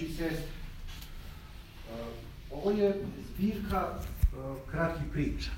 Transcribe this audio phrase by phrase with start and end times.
[0.00, 0.52] i sestri,
[2.50, 3.98] ovo je zbirka
[4.70, 5.50] kratkih priča.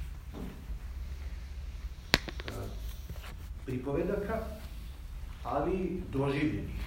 [3.66, 4.42] Pripovedaka,
[5.44, 6.84] ali doživljenih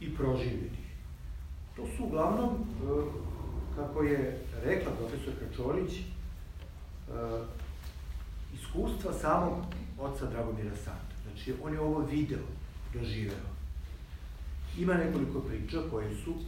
[0.00, 0.82] i proživljenih.
[1.76, 2.66] To su uglavnom,
[3.76, 5.92] kako je rekla profesorka Čolić,
[8.54, 9.64] iskustva samog
[9.98, 11.14] oca Dragomira Sanda.
[11.22, 12.38] Znači, on je ovo video,
[12.94, 13.51] doživeo.
[14.78, 16.38] Ima nekoliko priča koje su uh,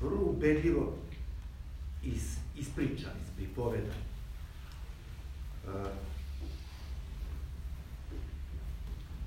[0.00, 0.94] vrlo ubedljivo
[2.02, 4.02] is, ispričane, ispripovedane.
[5.66, 5.86] Uh,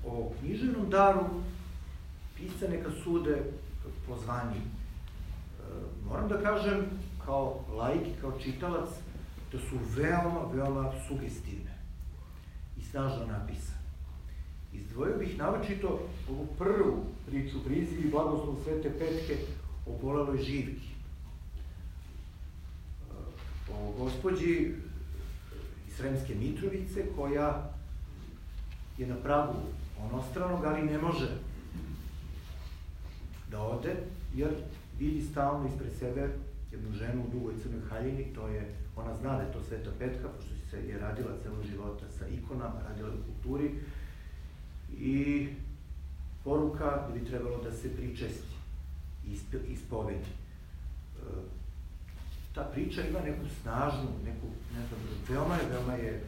[0.04, 1.26] o književnom daru
[2.36, 3.42] pisa neka sude
[4.06, 4.60] po zvanju.
[4.60, 6.86] Uh, moram da kažem,
[7.24, 8.88] kao laik i kao čitalac,
[9.52, 11.78] da su veoma, veoma sugestivne
[12.78, 13.79] i snažno napisane.
[14.72, 19.36] Izdvojio bih naročito ovu prvu priču Brizi i blagoslov Svete Petke
[19.86, 20.88] o boleloj živki.
[23.72, 24.74] O gospođi
[25.88, 27.72] iz Sremske Mitrovice koja
[28.98, 29.58] je na pragu
[30.04, 31.28] onostranog, ali ne može
[33.50, 33.96] da ode,
[34.34, 34.50] jer
[34.98, 36.28] vidi stalno ispred sebe
[36.72, 40.28] jednu ženu u dugoj crnoj haljini, to je, ona zna da je to Sveta Petka,
[40.28, 43.70] pošto se je radila celo života sa ikonama, radila u kulturi,
[44.98, 45.48] i
[46.44, 48.54] poruka bi trebalo da se pričesti,
[49.68, 50.18] ispovedi.
[50.18, 50.30] E,
[52.54, 56.24] ta priča ima neku snažnu, neku, ne znam, veoma je, veoma je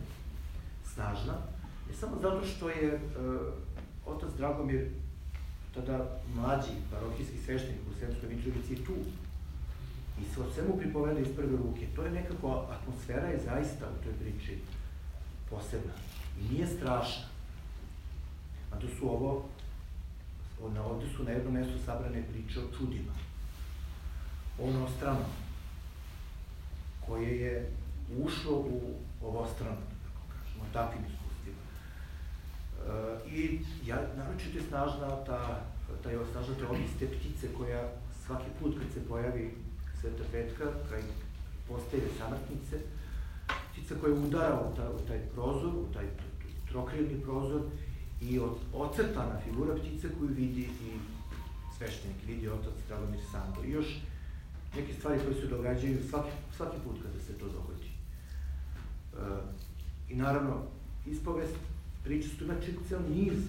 [0.95, 1.35] snažna,
[1.89, 3.41] ne samo zato što je uh,
[4.07, 4.89] otac Dragomir,
[5.75, 8.93] tada mlađi parohijski sveštenik u Sremskoj Mitrovici, tu.
[10.21, 11.87] I se o svemu pripoveda iz prve ruke.
[11.97, 14.59] To je nekako, atmosfera je zaista u toj priči
[15.51, 15.93] posebna.
[16.41, 17.25] I nije strašna.
[18.73, 19.49] A to su ovo,
[20.61, 23.13] ovde su na jednom mestu sabrane priče o čudima.
[24.59, 25.25] Ono strano,
[27.07, 27.73] koje je
[28.19, 31.63] ušlo u ovostrano, da tako kažemo, takvim iskustvima.
[32.87, 35.65] E, I ja, naročito je snažna ta,
[36.03, 37.89] ta je snažna te obiste ptice koja
[38.27, 39.55] svaki put kad se pojavi
[40.01, 41.03] Sveta Petka, kraj
[41.69, 42.77] postaje samrtnice,
[43.73, 46.07] ptica koja udara u, ta, u taj prozor, u taj
[46.69, 47.63] trokrilni prozor
[48.31, 50.99] i od, ocrtana figura ptice koju vidi i
[51.79, 53.65] sveštenik, vidi otac Dragomir Sando.
[53.65, 53.87] I još
[54.77, 57.91] neke stvari koje se događaju svaki, svaki put kada se to dogodi.
[59.15, 60.63] E, I naravno,
[61.07, 61.55] ispovest
[62.05, 62.55] priča su ima
[62.89, 63.49] cel niz e,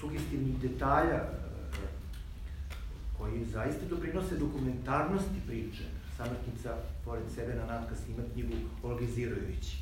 [0.00, 1.28] sugestivnih detalja e,
[3.18, 5.84] koji zaista doprinose dokumentarnosti priče.
[6.16, 9.76] Samrtnica, pored sebe, na natka snima knjigu Olga Zirojević,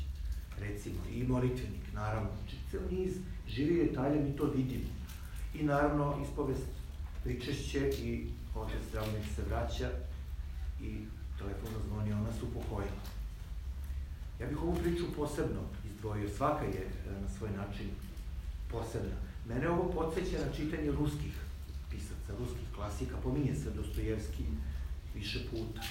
[0.59, 2.29] recimo, i molitvenik, naravno.
[2.71, 3.13] Cel niz
[3.55, 4.89] živi detalje, mi to vidimo.
[5.53, 6.67] I naravno, ispovest
[7.23, 9.89] pričešće i otac Zdravnik se vraća
[10.81, 10.97] i
[11.37, 13.01] telefono zvoni, ona su upokojila.
[14.39, 17.89] Ja bih ovu priču posebno izdvojio, svaka je e, na svoj način
[18.71, 19.15] posebna.
[19.47, 21.33] Mene ovo podsjeća na čitanje ruskih
[21.89, 24.43] pisaca, ruskih klasika, pominje se Dostojevski
[25.15, 25.81] više puta.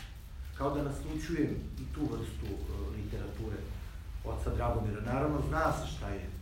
[0.59, 1.51] Kao da naslučujem
[1.81, 3.57] i tu vrstu uh, literature
[4.25, 5.01] oca Dragomira.
[5.01, 6.40] Naravno, zna se šta je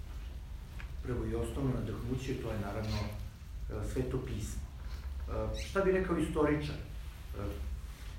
[1.09, 4.63] prvo i osnovno nadahnuće, to je naravno e, sveto pismo.
[5.29, 6.75] E, šta bi rekao istoričar?
[6.75, 7.41] E,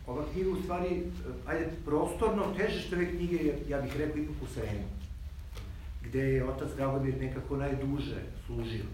[0.08, 1.04] ova knjiga u stvari,
[1.46, 4.88] ajde, prostorno, teže što ove knjige ja bih rekao, ipak u Sremu,
[6.02, 8.86] gde je otac Dragomir nekako najduže služio.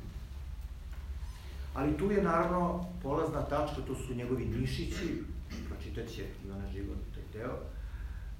[1.74, 5.24] Ali tu je naravno polazna tačka, to su njegovi Nišići,
[5.70, 7.58] pročitaće Ivana Život taj deo,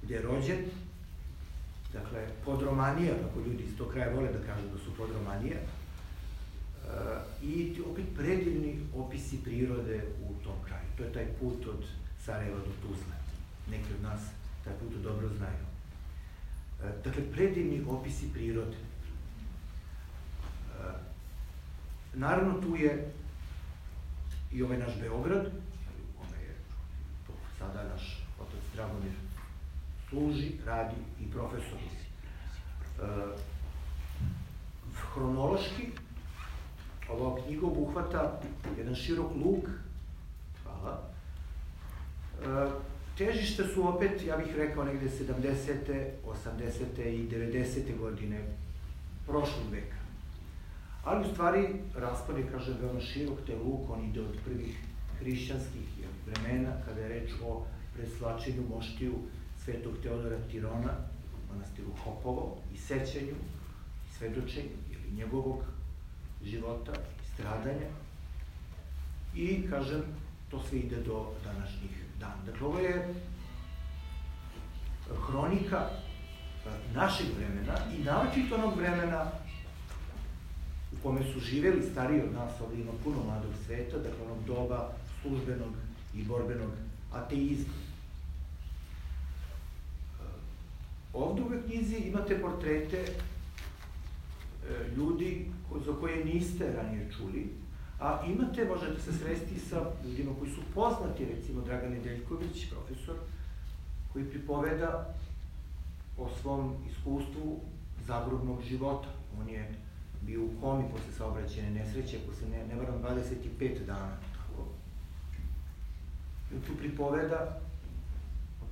[0.02, 0.58] gde je rođen,
[1.96, 5.66] Dakle, podromanija, kako ljudi iz tog kraja vole da kažu da su podromanija, e,
[7.42, 10.86] i opet predivni opisi prirode u tom kraju.
[10.96, 11.84] To je taj put od
[12.24, 13.16] Sarajeva do Tuzle.
[13.70, 14.20] Neki od nas
[14.64, 15.64] taj put dobro znaju.
[16.82, 18.76] E, dakle, predivni opisi prirode.
[18.76, 18.80] E,
[22.14, 23.12] naravno, tu je
[24.52, 25.46] i ovaj naš Beograd,
[26.18, 26.54] ona je
[27.58, 29.25] sada naš otac Dragomir
[30.08, 31.78] služi, radi i profesor.
[31.78, 33.08] E,
[35.12, 35.88] hronološki,
[37.10, 38.40] ova knjiga obuhvata
[38.78, 39.70] jedan širok luk,
[40.62, 41.02] hvala,
[42.42, 42.68] e,
[43.16, 46.10] Težište su opet, ja bih rekao, negde 70.
[46.26, 47.02] 80.
[47.08, 47.98] i 90.
[47.98, 48.40] godine
[49.26, 49.96] prošlog veka.
[51.04, 54.76] Ali u stvari raspad je, kažem, veoma širok, te luk, on ide od prvih
[55.18, 55.88] hrišćanskih
[56.26, 57.64] vremena, kada je reč o
[57.96, 59.14] preslačenju moštiju
[59.66, 60.94] svetog Teodora Tirona,
[61.52, 63.34] manastiru Hopovo, i sećanju,
[64.06, 65.64] i svedočenju, ili njegovog
[66.42, 67.90] života, i stradanja.
[69.34, 70.02] I, kažem,
[70.50, 71.90] to sve ide do današnjih
[72.20, 72.42] dana.
[72.46, 73.14] Dakle, ovo je
[75.26, 75.88] hronika
[76.94, 79.30] našeg vremena i naočito onog vremena
[80.92, 84.92] u kome su živeli stariji od nas, ovde ima puno mladog sveta, dakle onog doba
[85.22, 85.72] službenog
[86.14, 86.70] i borbenog
[87.12, 87.85] ateizma.
[91.16, 93.10] Ovde u ovoj knjizi imate portrete e,
[94.96, 95.50] ljudi
[95.86, 97.52] za koje niste ranije čuli,
[98.00, 103.16] a imate, možete se sresti sa ljudima koji su poznati, recimo Dragan Nedeljković, profesor,
[104.12, 105.14] koji pripoveda
[106.18, 107.60] o svom iskustvu
[108.06, 109.08] zagrobnog života.
[109.40, 109.74] On je
[110.22, 113.02] bio u komi posle saobraćene nesreće, se ne, ne varam,
[113.58, 114.16] 25 dana.
[114.32, 114.68] Tako.
[116.52, 117.65] I tu pripoveda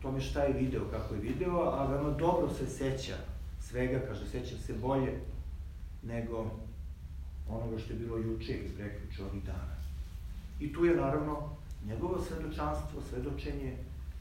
[0.04, 3.16] tome šta je video, kako je video, a veoma dobro se seća
[3.60, 5.12] svega, kaže, seća se bolje
[6.02, 6.50] nego
[7.48, 9.76] onoga što je bilo juče i preključe ovih dana.
[10.60, 11.56] I tu je naravno
[11.86, 13.76] njegovo svedočanstvo, svedočenje,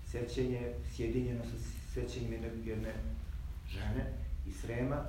[0.07, 1.57] sećenje, sjedinjeno sa
[1.93, 2.93] sećanjem jedne, jedne
[3.69, 4.13] žene
[4.47, 5.03] iz Srema,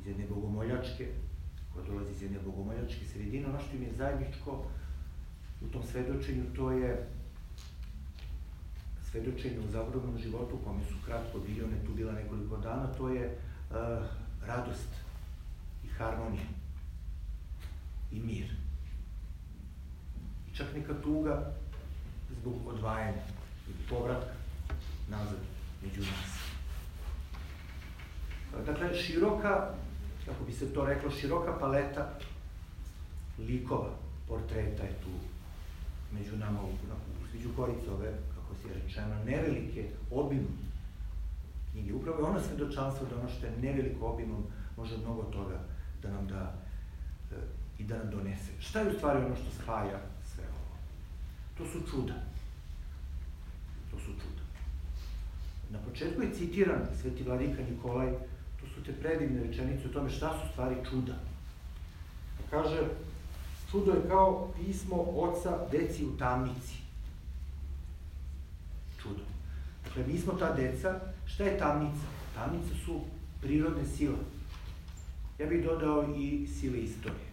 [0.00, 1.06] iz jedne bogomoljačke,
[1.74, 4.64] koja dolazi iz jedne bogomoljačke sredine, ono što im je zajedničko
[5.62, 7.06] u tom svedočenju, to je
[9.10, 13.08] svedočenje u zavodovnom životu u kome su kratko bili, one tu bila nekoliko dana, to
[13.08, 13.38] je
[13.70, 13.76] uh,
[14.46, 14.88] radost
[15.84, 16.46] i harmonija
[18.12, 18.46] i mir.
[20.52, 21.52] I čak neka tuga
[22.40, 23.22] zbog odvajanja
[23.68, 24.32] i povratka
[25.08, 25.38] nazad
[25.82, 26.40] među nas.
[28.66, 29.74] Dakle, široka,
[30.26, 32.18] kako bi se to reklo, široka paleta
[33.38, 33.90] likova,
[34.28, 35.10] portreta je tu
[36.12, 36.60] među nama,
[37.34, 38.29] među koricove, kako
[38.62, 40.58] se je rečeno, nevelike, obimom
[41.72, 41.94] knjige.
[41.94, 44.44] Upravo je ono svedočanstvo da ono što je neveliko obimom
[44.76, 45.60] može mnogo toga
[46.02, 46.54] da nam da
[47.32, 47.34] e,
[47.78, 48.52] i da nam donese.
[48.60, 50.00] Šta je u stvari ono što spaja
[50.34, 50.76] sve ovo?
[51.58, 52.14] To su čuda.
[53.90, 54.42] To su čuda.
[55.70, 58.12] Na početku je citiran sveti vladika Nikolaj
[58.74, 61.14] su te predivne rečenice o tome šta su stvari čuda.
[62.50, 62.78] Kaže,
[63.70, 66.76] čudo je kao pismo oca deci u tamnici.
[69.02, 69.24] Čudo.
[69.84, 72.06] Dakle, mi smo ta deca, šta je tamnica?
[72.34, 73.00] Tamnica su
[73.40, 74.18] prirodne sile.
[75.38, 77.30] Ja bih dodao i sile istorije,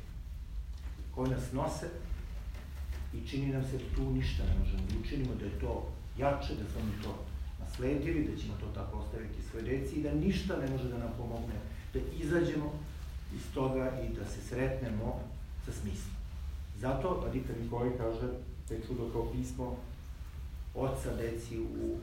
[1.15, 1.89] koje nas nose
[3.13, 6.53] i čini nam se da tu ništa ne možemo da učinimo, da je to jače,
[6.55, 7.19] da smo mi to
[7.59, 11.11] nasledili, da ćemo to tako ostaviti svoje deci i da ništa ne može da nam
[11.17, 11.57] pomogne
[11.93, 12.73] da izađemo
[13.35, 15.19] iz toga i da se sretnemo
[15.65, 16.15] sa smislom.
[16.79, 18.27] Zato Adita Nikolaj kaže
[18.69, 19.77] da je čudo kao pismo
[20.77, 21.97] oca deci u,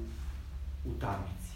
[0.85, 1.55] u tamnici.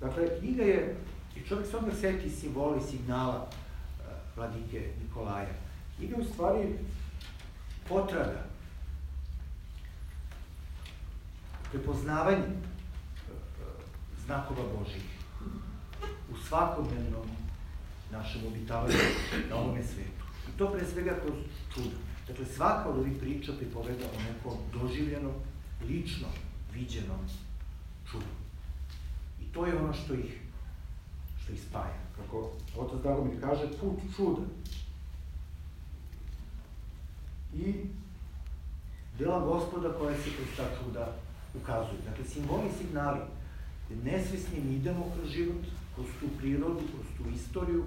[0.00, 0.96] Dakle, knjiga je,
[1.36, 4.06] i čovjek se odmah seti simboli, signala uh,
[4.36, 5.54] vladike Nikolaja.
[5.96, 6.78] Knjiga je u stvari
[7.88, 8.44] potraga,
[11.72, 12.44] prepoznavanje
[14.26, 15.04] znakova Božih
[16.32, 17.28] u svakodnevnom
[18.12, 18.94] našem obitavanju
[19.50, 20.24] na ovome svetu.
[20.48, 21.38] I to pre svega kroz
[21.74, 21.96] čuda.
[22.28, 25.32] Dakle, svaka od ovih priča pripoveda o nekom doživljenom,
[25.88, 26.28] lično
[26.74, 27.20] viđenom
[28.10, 28.34] čudu.
[29.42, 30.40] I to je ono što ih,
[31.42, 31.98] što ih spaja.
[32.16, 34.42] Kako otac Daromir kaže, put čuda.
[37.54, 37.74] I
[39.18, 41.16] dela gospoda koja se kroz ta čuda
[41.54, 42.00] ukazuju.
[42.08, 43.20] Dakle, simboli i signali
[44.04, 45.62] nesvesni mi idemo kroz život,
[45.94, 47.84] kroz tu prirodu, kroz tu istoriju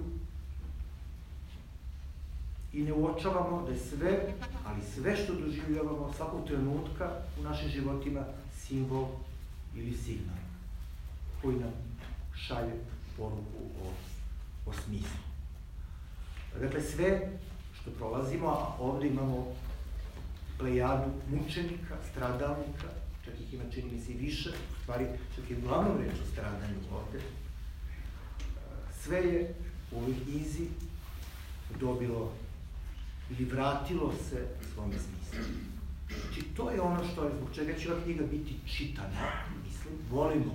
[2.72, 4.34] i ne uočavamo da je sve,
[4.66, 7.10] ali sve što doživljavamo svakog trenutka
[7.40, 8.24] u našim životima
[8.56, 9.06] simbol
[9.74, 10.36] ili signal
[11.42, 11.72] koji nam
[12.34, 12.72] šalje
[13.16, 13.90] poruku o,
[14.70, 15.18] o smislu.
[16.60, 17.30] Dakle, sve
[17.80, 19.46] što prolazimo, a ovde imamo
[20.58, 22.88] plejadu mučenika, stradalnika,
[23.24, 25.06] čak ih ima čini mi se i više, u stvari
[25.36, 27.20] čak i uglavnom reč o stradanju ovde,
[29.00, 29.54] sve je
[29.92, 30.66] u ovoj knjizi
[31.80, 32.32] dobilo
[33.30, 35.52] ili vratilo se svome smislu.
[36.08, 39.30] Znači, to je ono što je, zbog čega će ova knjiga biti čitana,
[39.64, 40.54] mislim, volimo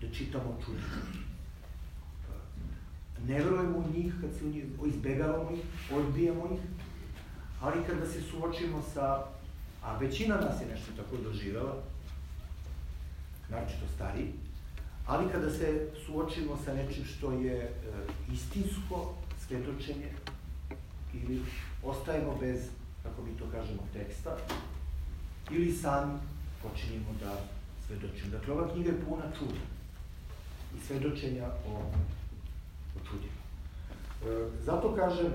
[0.00, 1.22] da čitamo čudima.
[3.26, 5.60] Ne verujemo u njih, kad se u njih, izbegavamo ih,
[5.92, 6.60] odbijamo ih,
[7.60, 9.24] ali kada se suočimo sa
[9.82, 11.74] a većina nas je nešto tako doživela,
[13.48, 14.32] naročito stariji,
[15.06, 17.70] ali kada se suočimo sa nečim što je e,
[18.32, 19.14] istinsko
[19.46, 20.12] svedočenje
[21.14, 21.40] ili
[21.82, 22.68] ostajemo bez,
[23.02, 24.36] kako mi to kažemo, teksta,
[25.50, 26.18] ili sami
[26.62, 27.36] počinjemo da
[27.86, 28.30] svedočimo.
[28.30, 29.60] Dakle, ova knjiga je puna čuda
[30.76, 31.72] i svedočenja o,
[32.96, 33.42] o čudima.
[34.24, 35.32] E, zato kažem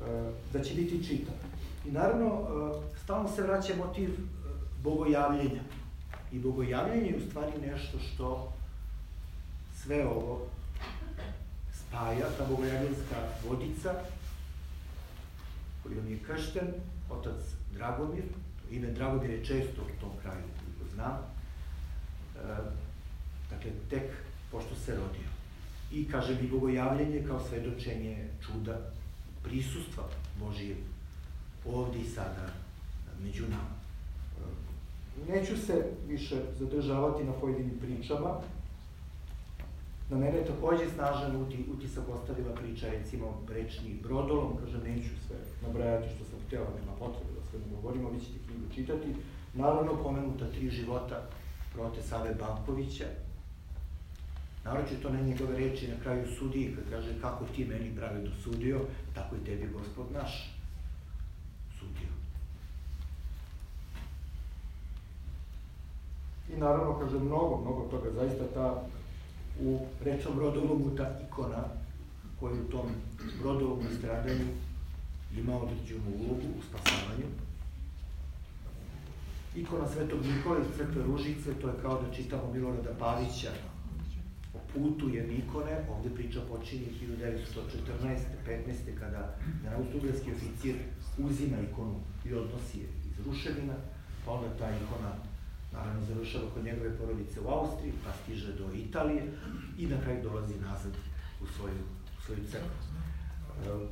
[0.00, 1.52] e, da će biti čitana.
[1.86, 4.18] I naravno, uh, stalno se vraća motiv uh,
[4.82, 5.60] bogojavljenja.
[6.32, 8.52] I bogojavljenje je u stvari nešto što
[9.82, 10.46] sve ovo
[11.92, 13.16] spaja, ta bogojavljenska
[13.48, 13.94] vodica,
[15.82, 16.66] kojom je kršten,
[17.10, 17.40] otac
[17.74, 18.24] Dragomir,
[18.70, 22.56] ime Dragomir je često u tom kraju, koliko znam, e,
[23.50, 24.10] dakle, tek
[24.50, 25.28] pošto se rodio.
[25.92, 28.78] I, kaže bogojavljenje kao svedočenje čuda,
[29.42, 30.04] prisustva
[30.40, 30.76] Božije
[31.66, 32.48] ovde i sada
[33.22, 33.76] među nama.
[35.28, 38.40] E, neću se više zadržavati na pojedinim pričama,
[40.12, 41.36] Na mene je takođe snažan
[41.74, 47.30] utisak ostavila priča, recimo, rečni brodolom, kažem, neću sve nabrajati što sam htela, nema potrebe
[47.34, 49.14] da sve ne govorimo, vi ćete knjigu čitati.
[49.54, 51.28] Naravno, pomenuta tri života
[51.74, 53.04] prote Save Bankovića,
[54.64, 58.80] Naroče to na njegove reči na kraju sudiji, kad kaže kako ti meni pravi dosudio,
[59.14, 60.54] tako i tebi gospod naš
[61.78, 62.12] sudio.
[66.54, 68.84] I naravno, kaže, mnogo, mnogo toga, zaista ta
[69.60, 71.64] u rečnom brodolomu ta ikona
[72.40, 72.86] koja u tom
[73.40, 74.46] brodolomu stradanju
[75.36, 77.26] ima određenu ulogu u spasavanju.
[79.56, 83.50] Ikona Svetog Nikola iz Crkve Ružice, to je kao da čitamo Milorada Pavića
[84.54, 86.86] o putu jedne ikone, ovde priča počinje
[88.02, 88.18] 1914.
[88.48, 88.98] 15.
[89.00, 90.76] kada na austrougarski oficir
[91.18, 93.74] uzima ikonu i odnosi je iz ruševina,
[94.24, 95.31] pa onda ta ikona
[95.72, 99.22] naravno završava kod njegove porodice u Austriji, pa stiže do Italije
[99.78, 100.92] i na kraju dolazi nazad
[101.42, 101.82] u svoju,
[102.18, 102.78] u svoju crkvu.
[103.64, 103.84] Ehm,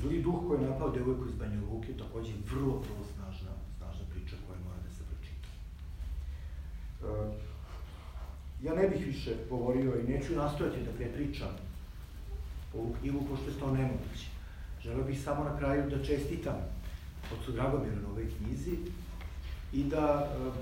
[0.00, 4.36] zli duh koji je napao devojku iz Banja Luke, takođe vrlo, vrlo snažna, snažna priča
[4.46, 5.48] koja mora da se pročita.
[7.06, 7.30] Ehm,
[8.62, 11.50] ja ne bih više govorio i neću nastojati da prepričam
[12.74, 14.26] ovu knjigu, pošto je to nemoguće.
[14.82, 16.56] Želeo bih samo na kraju da čestitam
[17.32, 18.76] od Dragomira na ovoj knjizi,
[19.72, 20.54] i da uh,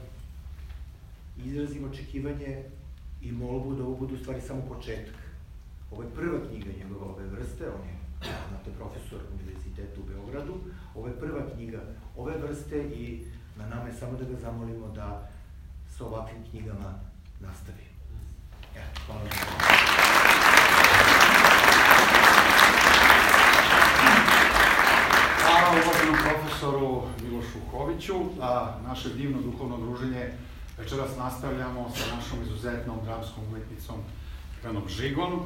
[1.47, 2.63] izrazim očekivanje
[3.23, 5.15] i molbu da ovo bude u stvari samo početak.
[5.91, 7.97] Ovo je prva knjiga njegova ove vrste, on je,
[8.49, 10.55] znate, profesor Univerziteta u Beogradu,
[10.95, 11.81] ovo je prva knjiga
[12.17, 13.25] ove vrste i
[13.59, 15.31] na nama je samo da ga zamolimo da
[15.99, 16.95] sa ovakvim knjigama
[17.41, 17.85] nastavi.
[18.77, 20.10] Ja, hvala vam.
[25.71, 28.15] Hvala uvaženom profesoru Milošu Koviću.
[28.41, 30.33] A naše divno duhovno druženje
[30.79, 33.97] večeras nastavljamo sa našom izuzetnom dramskom umetnicom
[34.63, 35.41] Ivanom Žigon.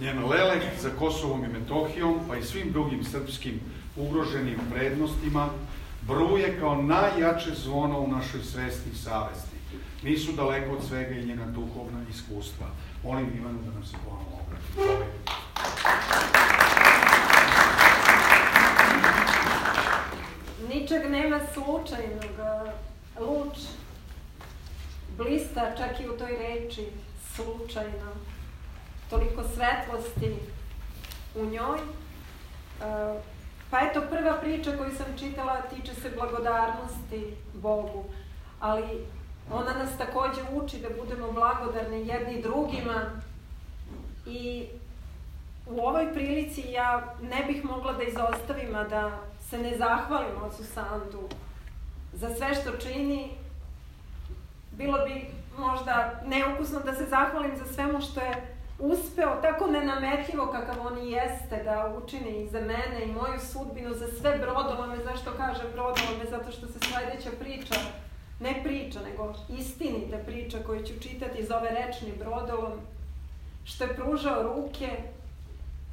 [0.00, 3.60] Njen lelek za Kosovom i Metohijom, pa i svim drugim srpskim
[3.96, 5.48] ugroženim vrednostima,
[6.02, 9.56] bruje kao najjače zvono u našoj svesti i savesti.
[10.02, 12.66] Nisu daleko od svega i njena duhovna iskustva.
[13.04, 14.96] Molim Ivanu da nam se ponovno obrati.
[20.96, 22.30] Ničeg nema slučajnog.
[23.20, 23.58] Luč
[25.16, 26.86] blista čak i u toj reči
[27.34, 28.12] slučajno.
[29.10, 30.36] Toliko svetlosti
[31.34, 31.78] u njoj.
[33.70, 38.04] Pa eto, prva priča koju sam čitala tiče se blagodarnosti Bogu,
[38.60, 39.06] ali
[39.50, 43.10] ona nas takođe uči da budemo blagodarni jedni drugima
[44.26, 44.66] i
[45.66, 49.18] u ovoj prilici ja ne bih mogla da izostavim, a da
[49.50, 51.28] se ne zahvalim ocu Sandu
[52.12, 53.30] za sve što čini,
[54.72, 55.26] bilo bi
[55.58, 61.10] možda neukusno da se zahvalim za svemu što je uspeo tako nenametljivo kakav on i
[61.10, 66.24] jeste da učini i za mene i moju sudbinu, za sve brodolome, zašto kaže brodolome,
[66.30, 67.74] zato što se sledeća priča,
[68.40, 72.72] ne priča, nego istinita priča koju ću čitati zove rečni brodolom,
[73.64, 74.88] što je pružao ruke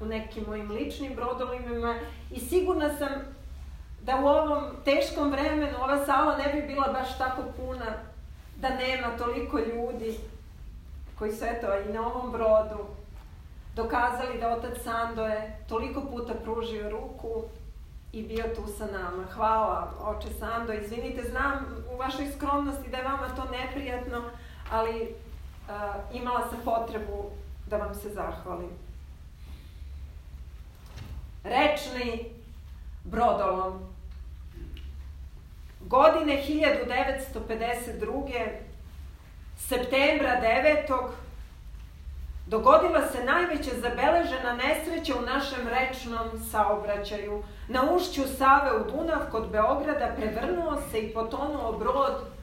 [0.02, 2.00] u nekim mojim ličnim brodolima
[2.32, 3.10] i sigurna sam
[4.06, 7.86] da u ovom teškom vremenu ova sala ne bi bila baš tako puna,
[8.56, 10.18] da nema toliko ljudi
[11.20, 12.86] koji su eto i na ovom brodu
[13.76, 17.44] dokazali da otac Sando je toliko puta pružio ruku
[18.14, 19.24] i bio tu sa nama.
[19.34, 20.74] Hvala, oče Sando.
[20.74, 24.24] Izvinite, znam u vašoj skromnosti da je vama to neprijatno,
[24.72, 27.30] ali uh, imala sam potrebu
[27.70, 28.70] da vam se zahvalim.
[31.44, 32.32] Rečni
[33.04, 33.93] brodolom
[35.88, 38.48] godine 1952.
[39.58, 41.10] septembra 9.
[42.48, 47.44] dogodila se najveća zabeležena nesreća u našem rečnom saobraćaju.
[47.68, 52.34] Na ušću Save u Dunav kod Beograda prevrnuo se i potonuo brod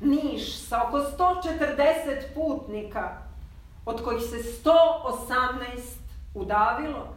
[0.00, 3.18] Niš sa oko 140 putnika,
[3.86, 4.70] od kojih se 118
[6.34, 7.08] udavilo,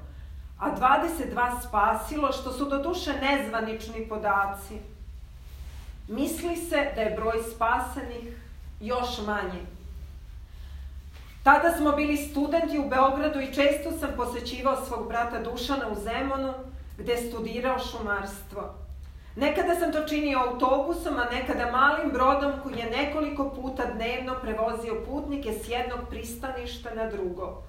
[0.60, 4.80] a 22 spasilo, što su do duše nezvanični podaci.
[6.10, 8.34] Misli se da je broj spasenih
[8.82, 9.62] još manji.
[11.44, 16.54] Tada smo bili studenti u Beogradu i često sam posećivao svog brata Dušana u Zemonu,
[16.98, 18.76] gde je studirao šumarstvo.
[19.36, 25.04] Nekada sam to činio autobusom, a nekada malim brodom koji je nekoliko puta dnevno prevozio
[25.06, 27.64] putnike s jednog pristaništa na drugo.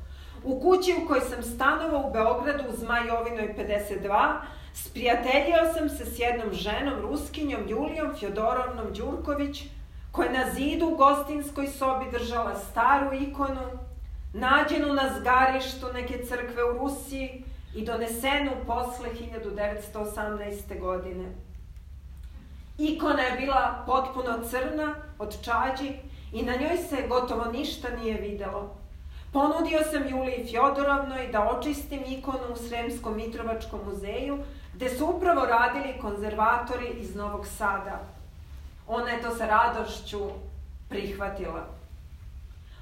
[0.44, 4.40] U kući u kojoj sam stanovao u Beogradu u Zmajovinoj 52,
[4.74, 9.64] sprijateljio sam se s jednom ženom, ruskinjom Julijom Fjodorovnom Đurković,
[10.12, 13.78] koja na zidu u gostinskoj sobi držala staru ikonu,
[14.32, 20.80] nađenu na zgarištu neke crkve u Rusiji i donesenu posle 1918.
[20.80, 21.24] godine.
[22.78, 25.92] Ikona je bila potpuno crna od čađi
[26.32, 28.76] i na njoj se gotovo ništa nije videlo.
[29.32, 34.38] Ponudio sam Juliji Fjodorovnoj da očistim ikonu u Sremskom Mitrovačkom muzeju,
[34.80, 38.00] gde su upravo radili konzervatori iz Novog Sada.
[38.86, 40.18] Ona je to sa radošću
[40.88, 41.66] prihvatila.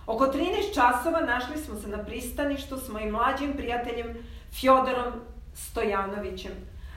[0.07, 4.17] Oko 13 časova našli smo se na pristaništu s mojim mlađim prijateljem
[4.53, 5.13] Fjodorom
[5.55, 6.53] Stojanovićem.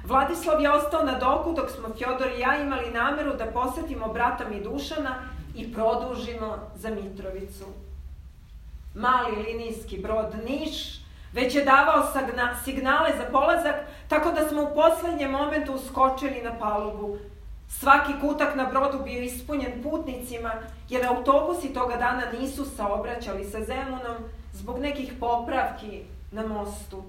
[0.05, 4.49] Vladislav je ostao na doku dok smo Fjodor i ja imali nameru da posetimo brata
[4.49, 5.15] Midušana
[5.55, 7.65] i produžimo za Mitrovicu.
[8.95, 11.00] Mali linijski brod Niš
[11.33, 12.07] već je davao
[12.63, 13.75] signale za polazak,
[14.07, 17.17] tako da smo u poslednjem momentu uskočili na palubu.
[17.69, 20.51] Svaki kutak na brodu bio ispunjen putnicima,
[20.89, 24.17] jer autobusi toga dana nisu saobraćali sa Zemunom
[24.53, 27.03] zbog nekih popravki na mostu.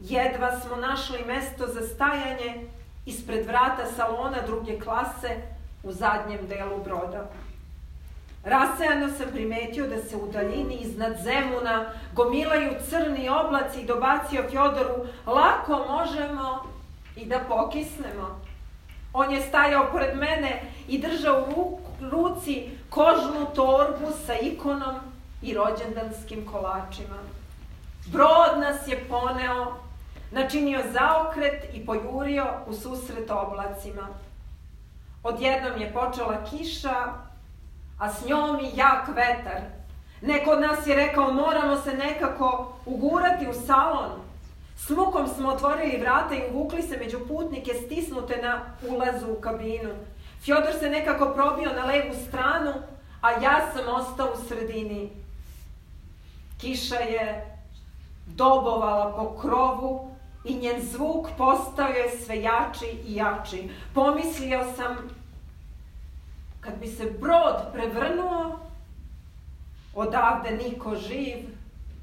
[0.00, 2.66] Jedva smo našli mesto za stajanje
[3.06, 5.28] ispred vrata salona druge klase
[5.82, 7.30] u zadnjem delu broda.
[8.46, 15.06] Rasejano sam primetio da se u daljini iznad Zemuna gomilaju crni oblaci i dobacio Fjodoru,
[15.26, 16.64] lako možemo
[17.16, 18.40] i da pokisnemo.
[19.12, 21.78] On je stajao pored mene i držao u
[22.10, 24.94] ruci kožnu torbu sa ikonom
[25.42, 27.18] i rođendanskim kolačima.
[28.06, 29.74] Brod nas je poneo,
[30.30, 34.08] načinio zaokret i pojurio u susret oblacima.
[35.22, 37.25] Odjednom je počela kiša,
[37.98, 39.60] a s njom i jak vetar.
[40.20, 44.10] Neko od nas je rekao moramo se nekako ugurati u salon.
[44.76, 49.90] S mukom smo otvorili vrata i uvukli se među putnike stisnute na ulazu u kabinu.
[50.44, 52.72] Fjodor se nekako probio na levu stranu,
[53.20, 55.10] a ja sam ostao u sredini.
[56.60, 57.56] Kiša je
[58.26, 60.10] dobovala po krovu
[60.44, 63.68] i njen zvuk postao je sve jači i jači.
[63.94, 64.96] Pomislio sam
[66.66, 68.58] kad bi se brod prevrnuo,
[69.94, 71.38] odavde niko živ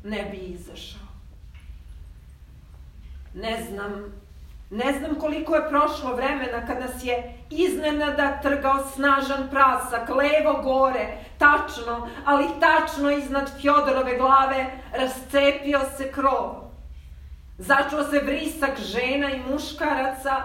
[0.04, 1.08] ne bi izašao.
[3.34, 4.14] Ne znam,
[4.70, 11.18] ne znam koliko je prošlo vremena kad nas je iznenada trgao snažan prasak, levo gore,
[11.38, 16.64] tačno, ali tačno iznad Fjodorove glave rascepio se krov.
[17.58, 20.44] Začuo se vrisak žena i muškaraca,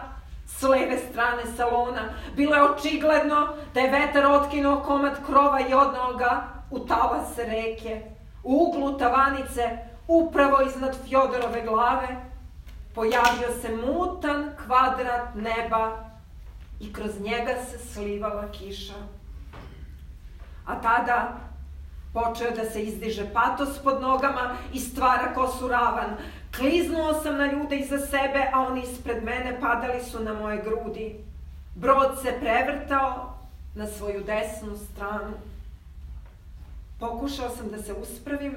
[0.48, 2.02] s leve strane salona.
[2.36, 8.02] Bilo je očigledno da je vetar otkinuo komad krova i odnao ga u talase reke.
[8.42, 12.08] U uglu tavanice, upravo iznad Fjodorove glave,
[12.94, 16.08] pojavio se mutan kvadrat neba
[16.80, 18.94] i kroz njega se slivala kiša.
[20.66, 21.48] A tada
[22.14, 26.16] počeo da se izdiže patos pod nogama i stvara kosu ravan.
[26.58, 31.16] Kliznuo sam na ljude iza sebe, a oni ispred mene padali su na moje grudi.
[31.74, 33.34] Brod se prevrtao
[33.74, 35.32] na svoju desnu stranu.
[37.00, 38.54] Pokušao sam da se uspravim,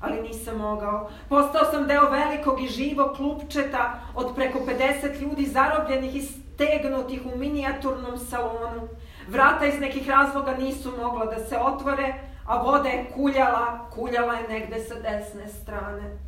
[0.00, 1.10] ali nisam mogao.
[1.28, 7.38] Postao sam deo velikog i živog klupčeta od preko 50 ljudi zarobljenih i stegnutih u
[7.38, 8.88] minijaturnom salonu.
[9.28, 12.14] Vrata iz nekih razloga nisu mogla da se otvore,
[12.46, 16.23] a voda je kuljala, kuljala je negde sa desne strane.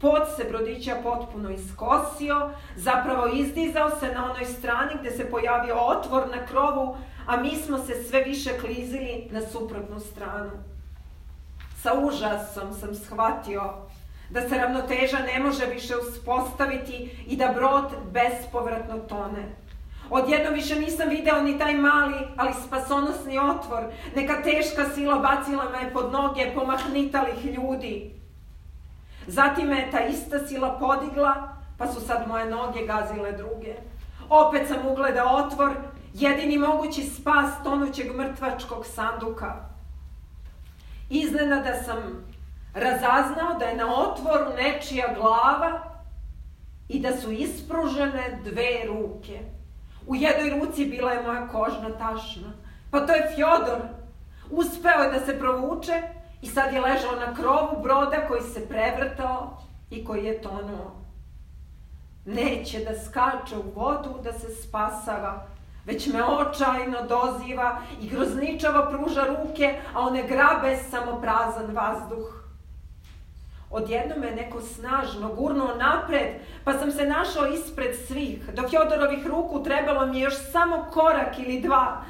[0.00, 6.22] Pod se brodića potpuno iskosio, zapravo izdizao se na onoj strani gde se pojavio otvor
[6.30, 10.50] na krovu, a mi smo se sve više klizili na suprotnu stranu.
[11.82, 13.74] Sa užasom sam shvatio
[14.30, 19.56] da se ravnoteža ne može više uspostaviti i da brod bespovratno tone.
[20.10, 23.84] Odjedno više nisam video ni taj mali, ali spasonosni otvor.
[24.16, 28.16] Neka teška sila bacila me pod noge pomahnitalih ljudi.
[29.26, 33.74] Zatim me ta ista sila podigla, pa su sad moje noge gazile druge.
[34.28, 35.72] Opet sam ugledao otvor,
[36.14, 39.54] jedini mogući spas tonućeg mrtvačkog sanduka.
[41.10, 42.26] Iznenada sam
[42.74, 45.80] razaznao da je na otvoru nečija glava
[46.88, 49.40] i da su ispružene dve ruke.
[50.06, 52.52] U jednoj ruci bila je moja kožna tašna.
[52.90, 53.80] Pa to je Fjodor.
[54.50, 56.02] Uspeo je da se provuče
[56.46, 59.58] i sad je ležao na krovu broda koji se prevrtao
[59.90, 60.96] i koji je tonuo.
[62.24, 65.46] Neće da skače u vodu, da se spasava,
[65.84, 72.26] već me očajno doziva i grozničava pruža ruke, a one grabe samo prazan vazduh.
[73.70, 76.28] Odjedno me neko snažno gurnuo napred,
[76.64, 78.50] pa sam se našao ispred svih.
[78.54, 82.02] Do Fjodorovih ruku trebalo mi još samo korak ili dva.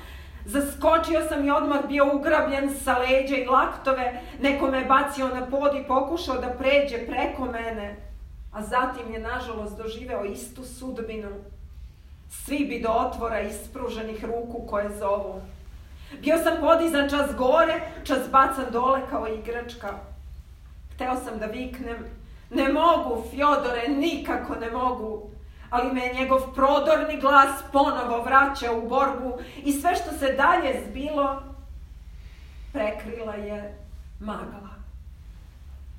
[0.46, 4.20] Zaskočio sam i odmah bio ugrabljen sa leđa i laktove.
[4.40, 7.96] Neko me bacio na pod i pokušao da pređe preko mene.
[8.52, 11.28] A zatim je, nažalost, doživeo istu sudbinu.
[12.30, 15.40] Svi bi do otvora ispruženih ruku koje zovu.
[16.20, 19.88] Bio sam podizan čas gore, čas bacan dole kao igračka.
[20.94, 21.96] Hteo sam da viknem,
[22.50, 25.35] ne mogu, Fjodore, nikako ne mogu.
[25.70, 30.84] Ali me je njegov prodorni glas ponovo vraćao u borbu i sve što se dalje
[30.88, 31.42] zbilo,
[32.72, 33.78] prekrila je
[34.20, 34.76] magla.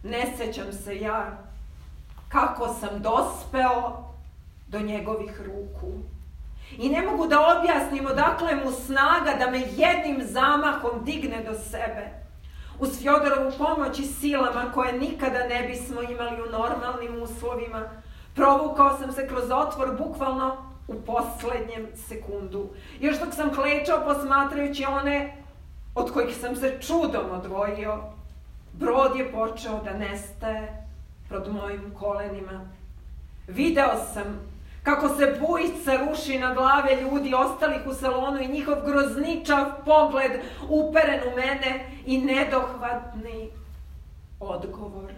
[0.03, 1.38] Ne sećam se ja
[2.30, 4.08] kako sam dospeo
[4.67, 5.93] do njegovih ruku.
[6.77, 12.27] I ne mogu da objasnim odakle mu snaga da me jednim zamahom digne do sebe
[12.80, 17.84] uz Fjodorovu pomoć i silama koje nikada ne bismo imali u normalnim uslovima,
[18.38, 22.69] provukao sam se kroz otvor bukvalno u poslednjem sekundu.
[23.00, 25.38] Još dok sam klečao posmatrajući one
[25.95, 27.97] od kojih sam se čudom odvojio,
[28.73, 30.88] brod je počeo da nestaje
[31.30, 32.69] pred mojim kolenima.
[33.47, 34.39] Video sam
[34.84, 40.32] kako se bujica ruši na glave ljudi ostalih u salonu i njihov grozničav pogled
[40.69, 43.50] uperen u mene i nedohvatni
[44.39, 45.12] odgovor.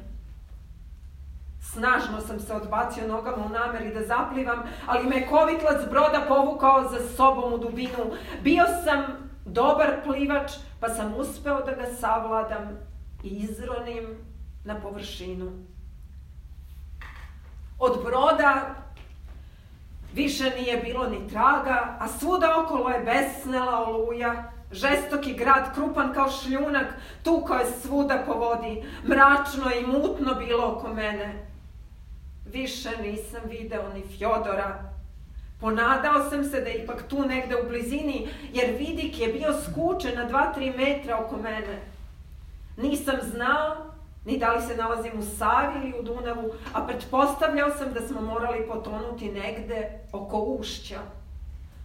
[1.74, 7.00] Snažno sam se odbacio nogama u nameri da zaplivam, ali me kovitlac broda povukao za
[7.16, 8.12] sobom u dubinu.
[8.44, 12.78] Bio sam dobar plivač, pa sam uspeo da ga savladam
[13.24, 14.18] i izronim
[14.66, 15.52] na površinu.
[17.80, 18.76] Od broda
[20.14, 26.30] Više nije bilo ni traga, a svuda okolo je besnela oluja, žestoki grad, krupan kao
[26.32, 26.86] šljunak,
[27.24, 31.49] tukao je svuda po vodi, mračno i mutno bilo oko mene.
[32.52, 34.92] Više nisam video ni Fjodora.
[35.60, 40.16] Ponadao sam se da je ipak tu negde u blizini, jer vidik je bio skučen
[40.16, 41.82] na 2-3 metra oko mene.
[42.78, 43.76] Nisam znao
[44.26, 48.22] ni da li se nalazim u Savi ili u Dunavu, a pretpostavljao sam da smo
[48.22, 51.00] morali potonuti negde oko ušća.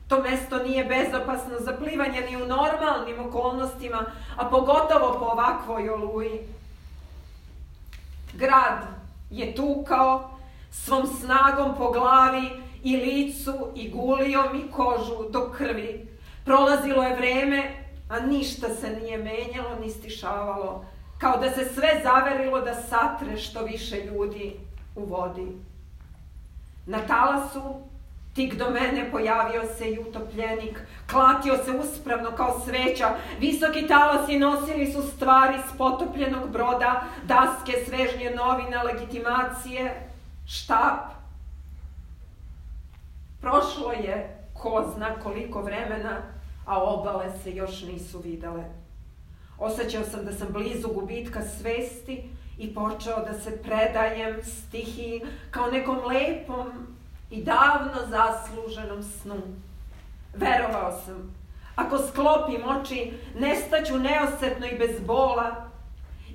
[0.09, 4.05] To mesto nije bezopasno za plivanje ni u normalnim okolnostima,
[4.37, 6.41] a pogotovo po ovakvoj oluji.
[8.35, 8.79] Grad
[9.31, 10.34] je tukao
[10.83, 12.51] svom snagom po glavi
[12.83, 16.09] i licu i gulijom i kožu do krvi.
[16.45, 17.71] Prolazilo je vreme,
[18.09, 20.85] a ništa se nije menjalo ni stišavalo
[21.19, 24.57] kao da se sve zaverilo da satre što više ljudi
[24.97, 25.47] u vodi.
[26.87, 27.61] Na talasu
[28.35, 33.09] Tik do mene pojavio se i utopljenik, klatio se uspravno kao sveća,
[33.41, 40.09] visoki talasi nosili su stvari s potopljenog broda, daske, svežnje novina, legitimacije,
[40.47, 41.11] štap.
[43.41, 46.23] Prošlo je ko zna koliko vremena,
[46.67, 48.65] a obale se još nisu videle.
[49.59, 55.99] Osećao sam da sam blizu gubitka svesti i počeo da se predajem stihiji kao nekom
[56.07, 56.67] lepom
[57.31, 59.43] i davno zasluženom snu.
[60.35, 61.35] Verovao sam,
[61.75, 65.74] ako sklopim oči, nestaću neosetno i bez bola.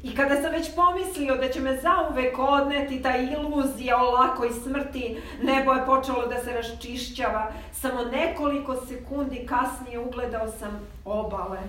[0.04, 5.22] I kada sam već pomislio da će me zauvek odneti ta iluzija o lakoj smrti,
[5.44, 7.52] nebo je počelo da se raščišćava.
[7.74, 11.60] Samo nekoliko sekundi kasnije ugledao sam obale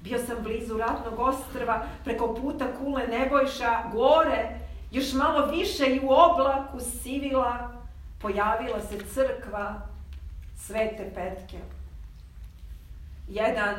[0.00, 4.58] Bio sam blizu ratnog ostrva, preko puta kule Nebojša, gore,
[4.90, 7.70] još malo više i u oblaku sivila,
[8.20, 9.82] pojavila se crkva
[10.56, 11.58] Svete Petke.
[13.28, 13.74] Jedan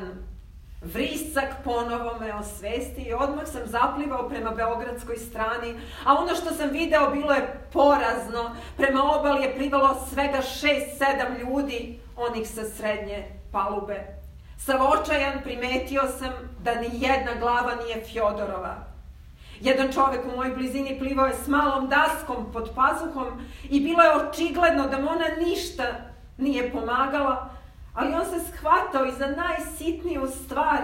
[0.81, 6.69] vrisak ponovo me osvesti i odmah sam zaplivao prema beogradskoj strani, a ono što sam
[6.69, 8.55] video bilo je porazno.
[8.77, 14.19] Prema obali je plivalo svega šest, sedam ljudi, onih sa srednje palube.
[14.57, 16.29] Sav očajan primetio sam
[16.63, 18.75] da ni jedna glava nije Fjodorova.
[19.61, 23.27] Jedan čovek u mojoj blizini plivao je s malom daskom pod pazuhom
[23.69, 25.83] i bilo je očigledno da mu ona ništa
[26.37, 27.49] nije pomagala,
[27.99, 30.79] ali on se shvatao i za najsitniju stvar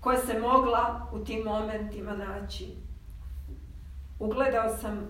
[0.00, 2.76] koja se mogla u tim momentima naći.
[4.18, 5.08] Ugledao sam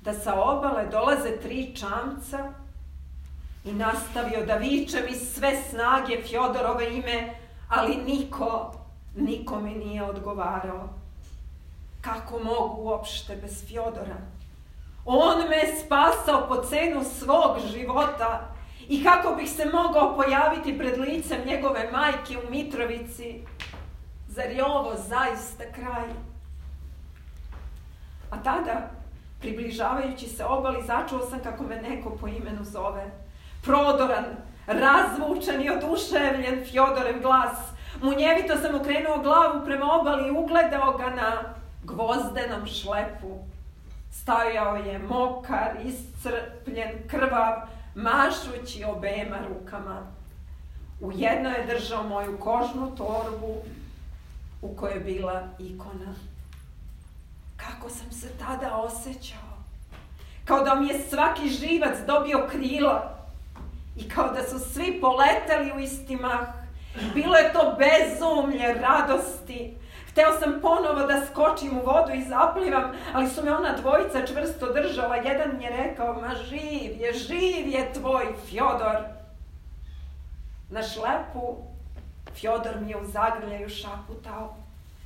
[0.00, 2.52] da sa obale dolaze tri čamca
[3.64, 7.34] i nastavio da vičem iz sve snage Fjodorove ime,
[7.68, 8.74] ali niko,
[9.16, 10.88] niko mi nije odgovarao.
[12.00, 14.16] Kako mogu uopšte bez Fjodora?
[15.04, 18.57] On me spasao po cenu svog života
[18.88, 23.40] i kako bih se mogao pojaviti pred licem njegove majke u Mitrovici.
[24.28, 26.08] Zar je ovo zaista kraj?
[28.30, 28.90] A tada,
[29.40, 33.10] približavajući se obali, začuo sam kako me neko po imenu zove.
[33.62, 34.24] Prodoran,
[34.66, 37.58] razvučen i oduševljen Fjodorev glas.
[38.02, 43.38] Munjevito sam okrenuo glavu prema obali i ugledao ga na gvozdenom šlepu.
[44.10, 50.06] Stajao je mokar, iscrpljen, krvav, mašući obema rukama.
[51.00, 53.56] U jedno je držao moju kožnu torbu
[54.62, 56.14] u kojoj je bila ikona.
[57.56, 59.58] Kako sam se tada osjećao?
[60.44, 63.18] Kao da mi je svaki živac dobio krila
[63.96, 66.48] i kao da su svi poleteli u isti mah.
[67.14, 69.74] Bilo je to bezumlje radosti,
[70.10, 74.72] Hteo sam ponovo da skočim u vodu i zaplivam, ali su me ona dvojica čvrsto
[74.72, 75.16] držala.
[75.16, 78.96] Jedan mi je rekao, ma živ je, živ je tvoj Fjodor.
[80.70, 81.56] Na šlepu
[82.34, 84.56] Fjodor mi je u zagrljaju šaputao.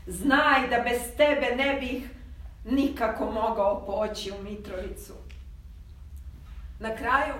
[0.06, 2.10] Znaj da bez tebe ne bih
[2.64, 5.12] nikako mogao poći u Mitrovicu.
[6.78, 7.34] Na kraju,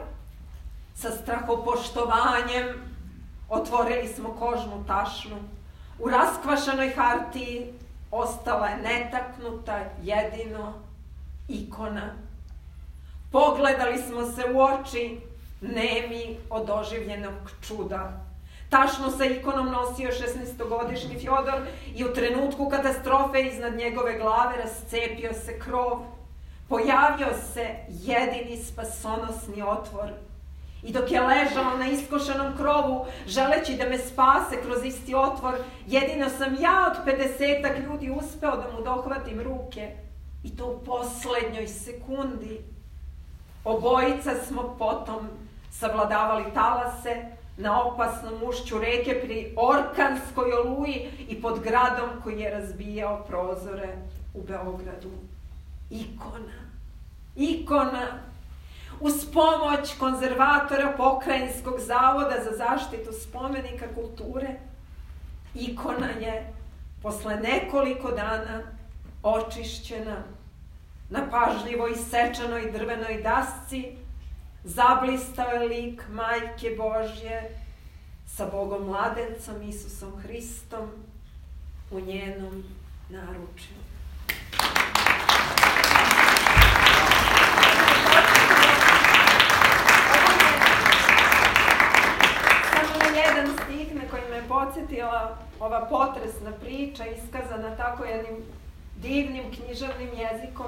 [0.95, 2.67] sa strahopoštovanjem,
[3.49, 5.37] otvorili smo kožnu tašnu
[6.03, 7.73] U raskvašanoj hartiji
[8.11, 10.73] ostala je netaknuta jedino
[11.49, 12.15] ikona.
[13.33, 15.21] Pogledali smo se u oči,
[15.61, 18.25] nemi od oživljenog čuda.
[18.69, 21.61] Tašno sa ikonom nosio 16-godišnji Fjodor
[21.95, 26.03] i u trenutku katastrofe iznad njegove glave rascepio se krov.
[26.69, 30.11] Pojavio se jedini spasonosni otvor–
[30.83, 35.55] I dok je ležao na iskošenom krovu, želeći da me spase kroz isti otvor,
[35.87, 39.91] jedino sam ja od 50 ljudi uspeo da mu dohvatim ruke.
[40.45, 42.61] I to u poslednjoj sekundi.
[43.65, 45.29] Obojica smo potom
[45.71, 47.25] savladavali talase
[47.57, 53.97] na opasnom ušću reke pri Orkanskoj oluji i pod gradom koji je razbijao prozore
[54.35, 55.11] u Beogradu.
[55.91, 56.63] Ikona.
[57.37, 58.32] Ikona
[59.03, 64.49] uz pomoć konzervatora Pokrajinskog zavoda za zaštitu spomenika kulture,
[65.55, 66.53] ikona je
[67.03, 68.63] posle nekoliko dana
[69.23, 70.17] očišćena
[71.11, 73.97] na pažljivo isečanoj drvenoj dasci,
[74.65, 77.59] zablistao je lik Majke Božje
[78.27, 80.91] sa Bogom mladencom Isusom Hristom
[81.91, 82.65] u njenom
[83.09, 83.82] naručju.
[94.49, 98.37] Podsjetila ova potresna priča iskazana tako jednim
[98.97, 100.67] divnim književnim jezikom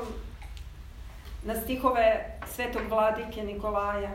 [1.45, 4.11] na stihove svetog vladike Nikolaja.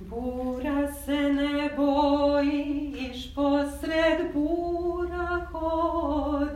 [0.00, 6.52] Bura se ne bojiš, posred bura hodiš,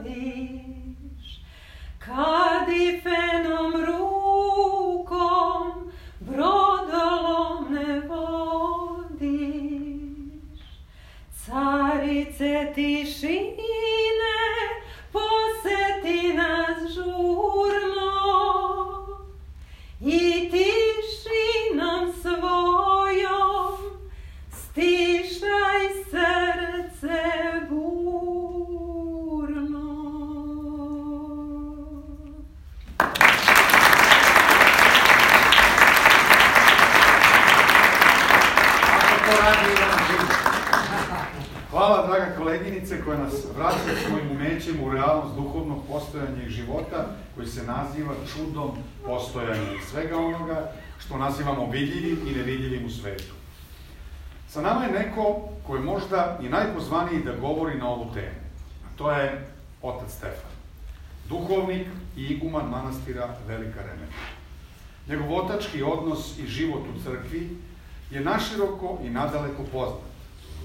[1.99, 9.56] kad i fenom rukom brodolom ne vodiš.
[11.47, 14.39] Carice tišine,
[15.13, 18.13] poseti nas žurno
[20.01, 22.96] i tišinom svojom
[42.57, 48.15] koleginice, koja nas vraća svojim umećem u realnost duhovnog postojanja i života, koji se naziva
[48.35, 48.71] čudom
[49.07, 53.35] postojanja i svega onoga što nazivamo vidljivim i nevidljivim u svetu.
[54.49, 58.41] Sa nama je neko ko je možda i najpozvaniji da govori na ovu temu.
[58.97, 59.47] To je
[59.83, 60.51] otac Stefan,
[61.29, 64.27] duhovnik i iguman manastira Velika Remeta.
[65.09, 67.57] Njegov otački odnos i život u crkvi
[68.11, 70.16] je naširoko i nadaleko poznat.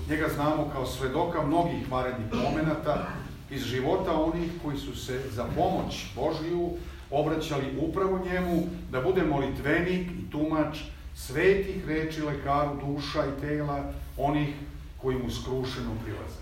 [0.09, 3.07] Njega znamo kao svedoka mnogih varednih momenata
[3.49, 6.69] iz života onih koji su se za pomoć Božiju
[7.11, 10.77] obraćali upravo njemu, da bude molitvenik i tumač
[11.15, 13.83] svetih reči lekaru duša i tela
[14.17, 14.49] onih
[15.01, 16.41] koji mu skrušeno prilaze.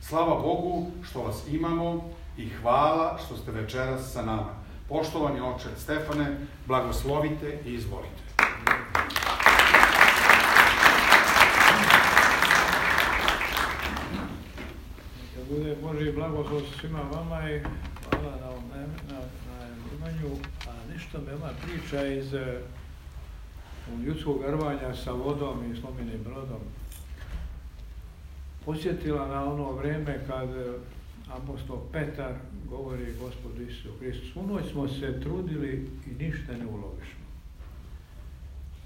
[0.00, 4.54] Slava Bogu što vas imamo i hvala što ste večeras sa nama.
[4.88, 8.22] Poštovani oče Stefane, blagoslovite i izvolite.
[15.36, 17.60] Da bude Boži blagoslov svima vama i
[18.10, 19.20] hvala na, na, na,
[20.00, 20.06] na
[20.68, 22.60] a nešto me ova priča iz eh,
[24.04, 26.60] ljudskog rvanja sa vodom i slomenim brodom
[28.64, 30.72] posjetila na ono vreme kad eh,
[31.28, 32.34] apostol Petar
[32.70, 34.40] govori gospodu Isusu Hristu.
[34.40, 37.26] U noć smo se trudili i ništa ne ulovišmo.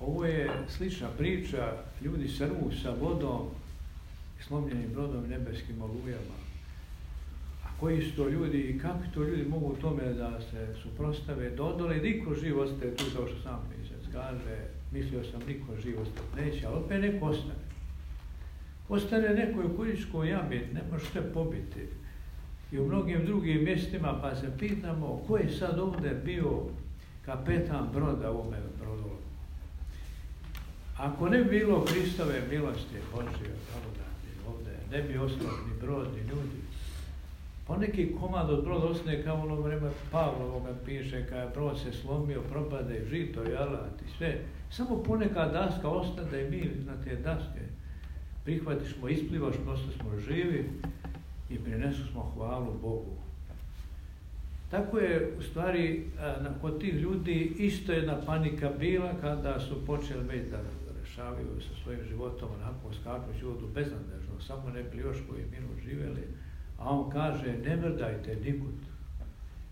[0.00, 3.48] Ovo je slična priča, ljudi srvu sa vodom
[4.40, 6.43] i slomljenim brodom nebeskim olujama.
[7.80, 12.34] Koji su to ljudi i kakvi to ljudi mogu tome da se suprostave, dodole, niko
[12.34, 14.56] živ ostaje tu, kao što sam pisac kaže,
[14.92, 17.64] mislio sam niko živ ostaje neće, ali opet neko ostane.
[18.88, 21.80] Ostane neko u Kuljičkoj jami, ne možete pobiti.
[22.72, 26.62] I u mnogim drugim mjestima, pa se pitamo ko je sad ovdje bio
[27.24, 29.10] kapetan broda u ovome brodu.
[30.98, 36.63] Ako ne bi bilo Hristove milosti blagodati ovdje, ne bi ostao ni brod, ni ljudi.
[37.66, 43.04] Poneki komad od broda ostane kao ono vreme Pavlovoga piše, kada brod se slomio, propade
[43.08, 44.38] žito i alat i sve.
[44.70, 47.60] Samo poneka daska ostane i mi na te daske
[48.44, 50.70] prihvatišmo, isplivaš, prosto smo živi
[51.50, 53.16] i prinesu smo hvalu Bogu.
[54.70, 56.06] Tako je, u stvari,
[56.60, 60.60] kod tih ljudi isto jedna panika bila kada su počeli već da
[61.00, 66.22] rešavaju sa svojim životom onako skakući vodu beznadežno, samo ne bi još koji minut živjeli,
[66.78, 68.74] a on kaže, ne mrdajte nikud.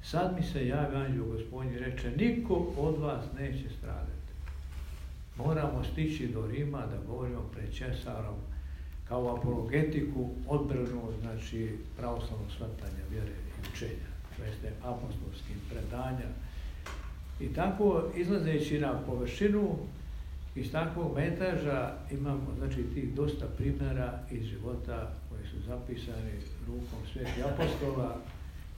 [0.03, 4.33] Sad mi se javi anđeo gospodin reče, niko od vas neće stradati.
[5.37, 8.37] Moramo stići do Rima da govorimo pred Česarom,
[9.09, 16.29] kao apologetiku odbranu znači pravoslavnog shvatanja vjere i učenja, to jeste apostolskim predanja.
[17.41, 19.77] I tako izlazeći na površinu
[20.55, 26.33] iz takvog metaža imamo znači tih dosta primjera iz života koji su zapisani
[26.67, 28.17] rukom sveti apostola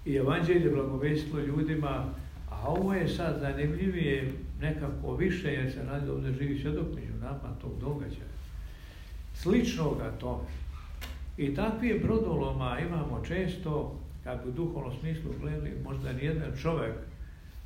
[0.04, 2.04] i evanđelje blagovestvo ljudima,
[2.50, 7.54] a ovo je sad zanimljivije nekako više jer se radi ovdje živi svjedok među nama
[7.60, 8.34] tog događaja
[9.34, 10.48] sličnoga tome.
[11.36, 16.94] I takvih brodoloma imamo često, kako u duhovnom smislu gledali, možda nijedan čovjek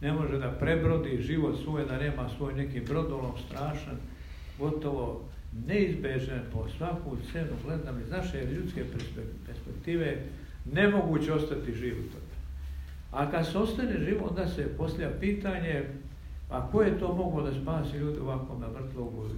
[0.00, 3.96] ne može da prebrodi život svoj, da nema svoj neki brodolom strašan,
[4.58, 5.27] gotovo
[5.66, 8.84] neizbežan po svaku cenu, gledam iz naše ljudske
[9.46, 10.16] perspektive,
[10.72, 12.28] nemoguće ostati živ u tome.
[13.10, 15.84] A kad se ostane živ, onda se poslija pitanje,
[16.50, 19.28] a ko je to moglo da spasi ljudi ovako na vrtlogu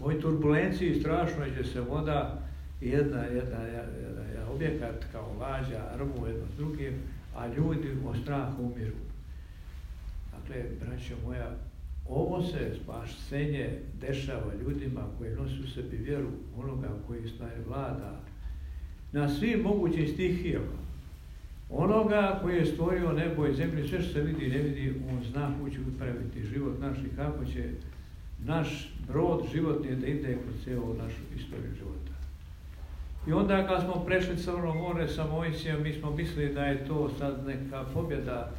[0.00, 2.38] u ovoj turbulenciji strašno gdje se voda
[2.80, 6.94] jedna, jedna, jedna, jedna objekat kao lađa rvu jedno s drugim,
[7.36, 8.96] a ljudi o strahu umiru.
[10.32, 11.50] Dakle, braćo moja,
[12.08, 18.20] ovo se spašenje dešava ljudima koji nosi u sebi vjeru onoga koji stvari vlada
[19.12, 20.78] na svim mogućim stihijama.
[21.70, 25.24] Onoga koji je stvorio nebo i zemlju, sve što se vidi i ne vidi, on
[25.24, 27.64] zna kuću upraviti život naš i kako će
[28.44, 32.12] naš brod životni da ide kroz cijelu našu istoriju života.
[33.26, 37.10] I onda kad smo prešli Crno more sa Mojsijem, mi smo mislili da je to
[37.18, 38.50] sad neka pobjeda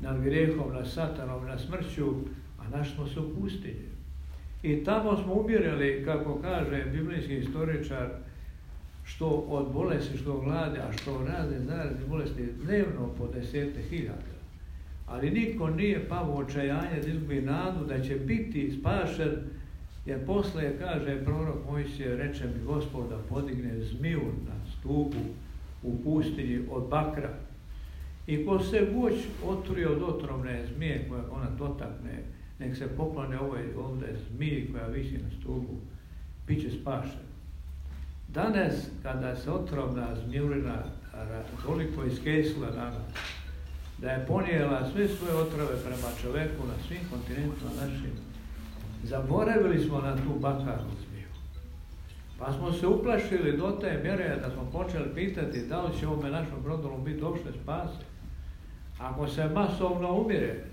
[0.00, 2.14] nad grijehom, nad satanom, nad smrću,
[2.74, 3.88] a smo se u pustinji.
[4.62, 8.08] I tamo smo umirali, kako kaže biblijski istoričar,
[9.04, 14.38] što od bolesti, što glade, a što razne zarazne bolesti dnevno po desete hiljada
[15.10, 19.30] ali niko nije pao očajanje da izgubi nadu da će biti spašen,
[20.06, 25.18] jer posle kaže prorok Mojsije, reče mi gospod da podigne zmiju na stupu
[25.82, 27.30] u pustinji od bakra.
[28.26, 32.22] I ko se voć otruje od otrovne zmije koja ona dotakne,
[32.58, 35.74] nek se poklone ovoj ovdje zmiji koja visi na stupu,
[36.46, 37.28] bit će spašen.
[38.28, 40.82] Danas, kada se otrovna zmijurina
[41.66, 42.94] toliko iskesila na nas,
[43.98, 48.12] da je ponijela sve svoje otrove prema čoveku na svim kontinentima našim.
[49.02, 51.28] Zaboravili smo na tu bakarnu zmiju.
[52.38, 56.30] Pa smo se uplašili do te mjere da smo počeli pitati da li će ovome
[56.30, 58.04] našom brodolom biti došle spase.
[58.98, 60.64] Ako se masovno umire,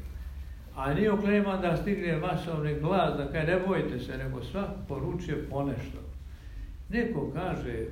[0.75, 5.49] a nije okleman da stigne masovni glas, da kaj ne bojite se, nego svak poručuje
[5.49, 5.97] ponešto.
[6.89, 7.85] Neko kaže,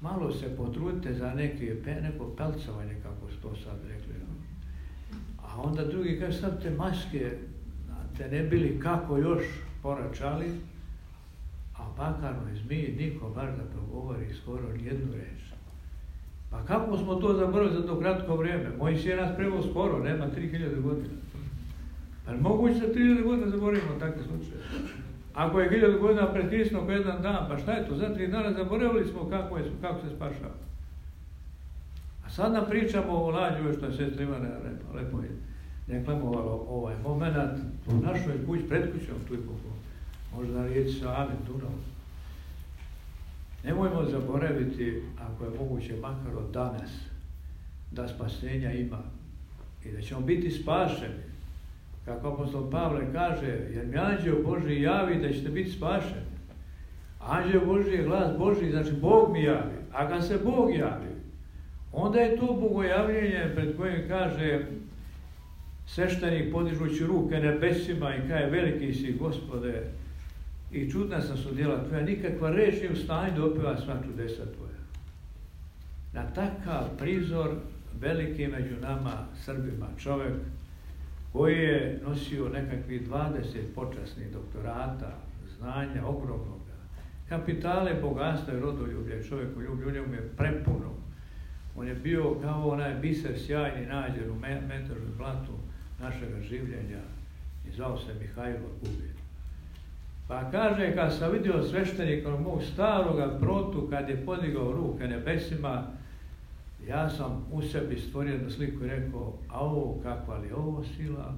[0.00, 4.14] malo se potrudite za neke, neko pelcovanje, kako su to sad rekli.
[5.42, 7.30] A onda drugi kaže, sad te maske,
[8.18, 9.44] te ne bili kako još
[9.82, 10.46] poračali,
[11.78, 15.42] a bakarnoj zmiji niko bar da progovori skoro nijednu reč.
[16.50, 18.76] Pa kako smo to zaboravili za to kratko vrijeme?
[18.78, 21.14] Moji je nas preveo skoro, nema 3000 godina.
[22.26, 24.62] Pa moguće da 3000 godina zaboravimo takve slučaje?
[25.34, 27.96] Ako je 1000 godina pred Hristom jedan dan, pa šta je to?
[27.96, 30.54] Za tri dana zaboravili smo kako, je, kako se spašava.
[32.26, 35.30] A sad nam pričamo o lađu, što je sestra Ivana lepo, lepo je
[35.86, 39.40] deklamovalo ovaj moment u našoj kući, pred kućom, tu je
[40.36, 41.70] možda riječ Save, Dunav.
[43.64, 46.90] Nemojmo zaboraviti, ako je moguće, makar od danas,
[47.90, 48.98] da spasenja ima
[49.84, 51.33] i da ćemo biti spašeni.
[52.04, 56.34] Kako apostol Pavle kaže, jer mi anđeo Boži javi da ćete biti spašeni.
[57.20, 59.76] Anđeo Boži je glas Boži, znači Bog mi javi.
[59.92, 61.14] A kad se Bog javi,
[61.92, 64.66] onda je to bogojavljenje pred kojim kaže
[65.86, 69.82] sveštenik podižući ruke nebesima i kaže veliki si gospode
[70.72, 74.42] i čudna sam su djela tvoja, nikakva reč nije u stanju da opeva sva čudesa
[74.42, 74.80] tvoja.
[76.12, 77.50] Na takav prizor
[78.00, 80.32] veliki među nama Srbima čovjek
[81.34, 83.32] koji je nosio nekakvih 20
[83.74, 85.12] počasnih doktorata,
[85.58, 86.60] znanja ogromnog,
[87.28, 90.90] kapitale, bogatstva i rodoljublje, čovjek koji ljublje, u je prepuno.
[91.76, 94.34] On je bio kao onaj biser sjajni nađen u
[94.68, 95.52] metažu blatu
[96.00, 97.02] našega življenja
[97.68, 99.14] i zvao se Mihajlo Gubin.
[100.28, 105.86] Pa kaže, kad sam vidio sveštenika mog staroga protu, kad je podigao ruke nebesima,
[106.88, 111.34] ja sam u sebi stvorio jednu sliku i rekao, a ovo, kakva li ovo sila,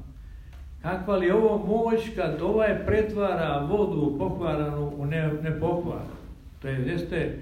[0.82, 6.16] kakva li ovo moć kad ovaj pretvara vodu pokvaranu u ne, nepokvaranu.
[6.62, 7.38] To je jeste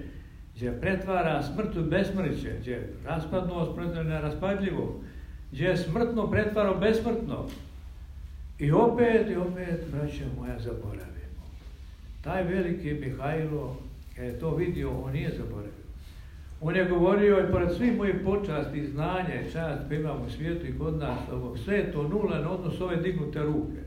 [0.55, 4.99] gdje pretvara smrt u besmrće, gdje raspadnost pretvara neraspadljivo,
[5.51, 7.45] gdje je smrtno pretvara u besmrtno.
[8.59, 11.45] I opet, i opet, braće moja, zaboravimo.
[12.23, 13.77] Taj veliki Mihajlo,
[14.15, 15.84] kad je to vidio, on nije zaboravio.
[16.61, 20.65] On je govorio i pored svih mojih počasti, znanja i čast koje imamo u svijetu
[20.65, 21.19] i kod nas,
[21.63, 23.81] sve je to nula na odnos ove dignute ruke.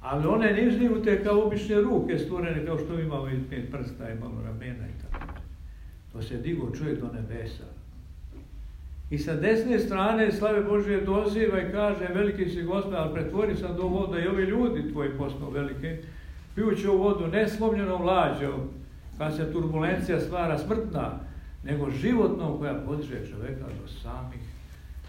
[0.00, 4.18] Ali one nisu dignute kao obične ruke stvorene kao što imamo iz pet prsta i
[4.18, 5.26] malo ramena i tako.
[6.12, 7.64] To se digo čovjek do nebesa.
[9.10, 13.76] I sa desne strane slave Božije doziva i kaže veliki si gospod, ali pretvori sam
[13.76, 15.98] do voda i ovi ljudi tvoji postao velike,
[16.54, 18.68] pijući ovu vodu ne slomljenom lađom,
[19.18, 21.18] kad se turbulencija stvara smrtna,
[21.64, 24.40] nego životnom koja podiže čoveka do samih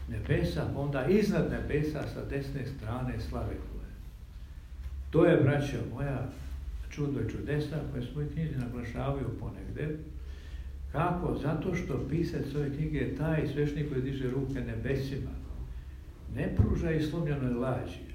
[0.09, 3.91] nebesa, onda iznad nebesa sa desne strane slave koje.
[5.09, 6.27] To je, braćo moja,
[6.89, 9.97] čudo i čudesa koje svoje knjizi naglašavaju ponegde.
[10.91, 11.37] Kako?
[11.41, 15.31] Zato što pisac ove knjige je taj svešnik koji diže ruke nebesima.
[16.35, 18.05] Ne pruža i slomljenoj lađi,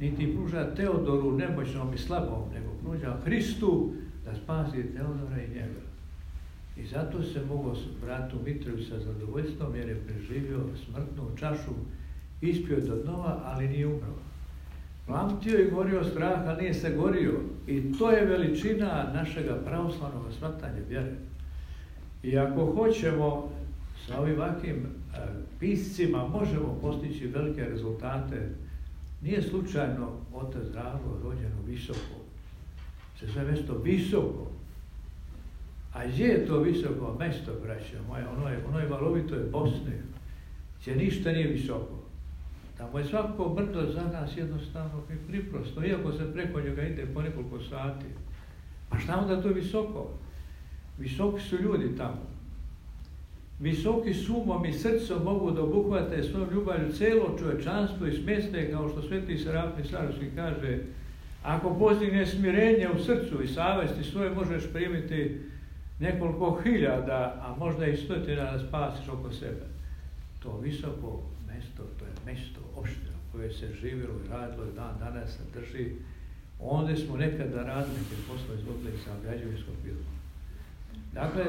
[0.00, 3.92] niti pruža Teodoru nemoćnom i slabom, nego pruža Hristu
[4.24, 5.80] da spasi Teodora i njega.
[6.76, 11.72] I zato se mogao bratu Mitrovi sa zadovoljstvom jer je preživio smrtnu čašu,
[12.40, 14.14] ispio do dnova, ali nije umro.
[15.06, 17.40] Plamtio i gorio strah, ali nije se gorio.
[17.66, 21.12] I to je veličina našega pravoslavnog svatanja vjere.
[22.22, 23.52] I ako hoćemo
[24.06, 25.18] sa ovim ovakvim e,
[25.60, 28.48] piscima možemo postići velike rezultate,
[29.22, 32.21] nije slučajno otac Drago rođen u visoko,
[33.26, 34.50] se zove mjesto visoko,
[35.92, 38.30] a gdje je to visoko mesto, braća moja?
[38.30, 40.02] Ono je, ono je valovito je Bosne,
[40.80, 42.02] gdje ništa nije visoko.
[42.76, 47.22] Tamo je svako brdo za nas jednostavno i priprosto, iako se preko njega ide po
[47.22, 48.06] nekoliko sati.
[48.88, 50.10] Pa šta onda to je visoko?
[50.98, 52.32] Visoki su ljudi tamo.
[53.60, 59.02] Visoki sumom i srcom mogu da obuhvate svojom ljubavlju celo čovečanstvo i smjeste, kao što
[59.02, 60.78] sveti Serafni Sarovski kaže,
[61.42, 65.40] ako postigne smirenje u srcu i savesti svoje, možeš primiti
[65.98, 69.66] nekoliko hiljada, a možda i stotina da spasiš oko sebe.
[70.42, 75.30] To visoko mesto, to je mesto opštino koje se živjelo i radilo i dan danas
[75.30, 75.90] se drži.
[76.60, 80.12] Onda smo nekada radili te poslove izvodili sa građevinskog firma.
[81.12, 81.44] Dakle,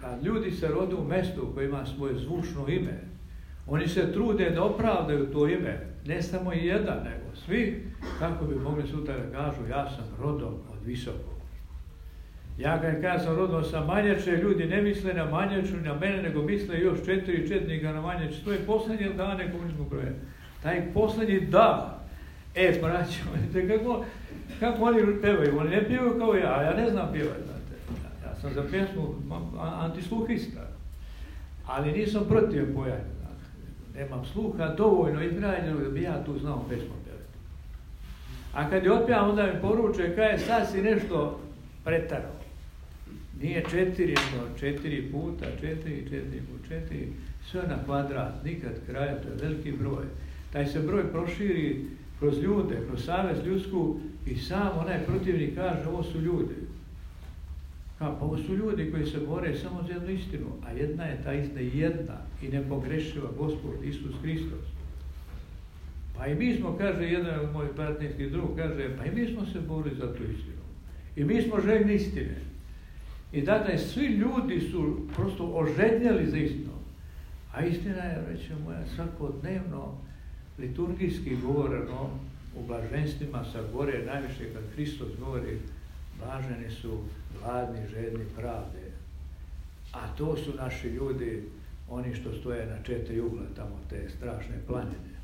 [0.00, 3.00] kad ljudi se rode u mestu koje ima svoje zvučno ime,
[3.68, 7.86] oni se trude da opravdaju to ime, ne samo jedan, nego svi,
[8.18, 11.38] kako bi mogli sutra da kažu, ja sam rodom od visokog.
[12.58, 16.42] Ja kad kada sam rodom sa Manjače, ljudi ne misle na Manjaču, na mene, nego
[16.42, 18.44] misle još četiri četnika na Manjaču.
[18.44, 20.12] To je posljednje dane komunizmu broja.
[20.62, 21.98] Taj posljednji da.
[22.54, 23.20] E, braćo,
[23.68, 24.04] kako,
[24.60, 25.58] kako oni pevaju?
[25.58, 28.02] Oni ne pjevaju kao ja, ja ne znam pjevati, znate.
[28.02, 29.14] Ja, ja sam za pjesmu
[29.60, 30.60] antisluhista,
[31.66, 33.17] ali nisam protiv pojanja.
[33.94, 37.38] Nemam sluha dovoljno izgrađenog da bi ja tu znao pesmu pjevati.
[38.52, 41.40] A kad je otpjevam, onda mi poruče, kaj sad si nešto
[41.84, 42.38] pretarao
[43.42, 47.08] Nije četiri, nego četiri puta, četiri, četiri puta, četiri,
[47.50, 50.04] sve na kvadrat, nikad kraja, to je veliki broj.
[50.52, 51.84] Taj se broj proširi
[52.18, 56.54] kroz ljude, kroz savez ljudsku i sam onaj protivnik kaže ovo su ljudi.
[57.98, 61.32] Pa ovo su ljudi koji se bore samo za jednu istinu, a jedna je ta
[61.34, 64.64] ista jedna i nepogrešiva Gospod Isus Hristos.
[66.16, 69.46] Pa i mi smo, kaže jedan od mojih partnerskih drug, kaže, pa i mi smo
[69.46, 70.62] se borili za tu istinu.
[71.16, 72.36] I mi smo željni istine.
[73.32, 76.78] I dakle, svi ljudi su prosto ožednjali za istinu.
[77.52, 79.94] A istina je, reće moja, svakodnevno
[80.58, 82.10] liturgijski govoreno
[82.56, 85.58] u blaženstvima sa gore najviše kad Hristos govori
[86.18, 86.98] blaženi su
[87.38, 88.92] gladni, žedni pravde.
[89.92, 91.42] A to su naši ljudi,
[91.88, 95.18] oni što stoje na četiri ugla tamo, te strašne planine.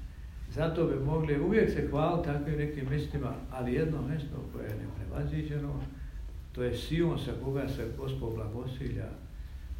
[0.51, 5.81] Zato bi mogli uvijek se hvaliti takvim nekim mjestima, ali jedno mjesto koje je neprevaziđeno,
[6.53, 9.09] to je Sion sa koga se Gospod blagosilja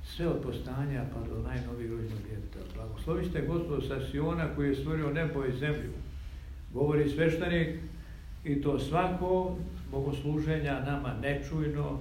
[0.07, 2.75] sve od postanja pa do najnovijeg rođenog djeteta.
[2.75, 5.93] Blagoslovi ste Gospod sa Siona koji je stvorio nebo i zemlju.
[6.75, 7.69] Govori sveštenik
[8.45, 9.57] i to svako
[9.91, 11.99] bogosluženja nama nečujno,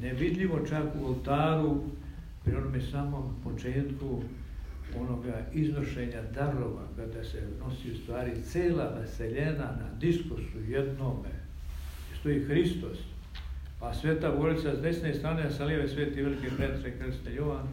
[0.00, 1.80] nevidljivo čak u oltaru,
[2.44, 4.22] pri onome samom početku
[4.96, 11.30] onoga iznošenja darova, kada se nosi u stvari cela vaseljena na diskusu jednome,
[12.20, 12.98] stoji Hristos,
[13.80, 17.68] pa Sveta Gorica s desne strane, a sa lijeve Sveti Veliki Petre Krste Jovan,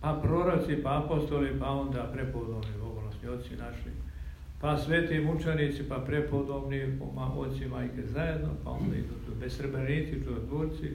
[0.00, 3.90] pa proroci, pa apostoli, pa onda prepodobni bogolosni oci naši,
[4.64, 6.98] pa sveti mučanici, pa prepodobni
[7.36, 10.90] oci majke zajedno, pa onda idu besrebrenici, čudotvorci,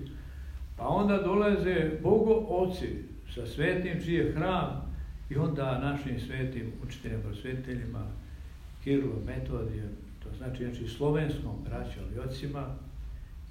[0.77, 2.89] pa onda dolaze bogo oci
[3.35, 4.95] sa svetim čiji je hram
[5.29, 8.05] i onda našim svetim učiteljima, prosveteljima,
[8.83, 9.91] Kirilo, Metodijem,
[10.23, 12.65] to znači, znači slovenskom braćom i ocima,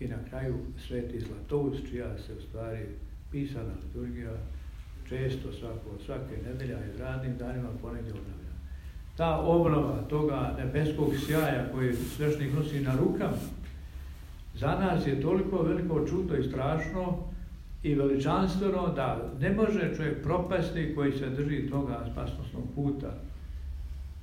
[0.01, 0.57] i na kraju
[0.87, 2.87] Sveti Zlatovac, čija se u stvari
[3.31, 4.33] pisana liturgija
[5.09, 8.38] često svako, svake nedelja i radnim danima ponegdje obnavlja.
[9.19, 13.37] Ta obnova toga nebeskog sjaja koji svešnik nosi na rukama,
[14.55, 17.19] za nas je toliko veliko čudo i strašno
[17.83, 23.11] i veličanstveno da ne može čovjek propasti koji se drži toga spasnostnog puta.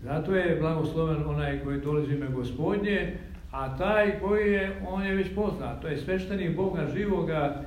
[0.04, 3.18] Zato je blagosloven onaj koji dolazi ime gospodnje,
[3.52, 7.64] a taj koji je, on je već poznat, to je sveštenik Boga živoga,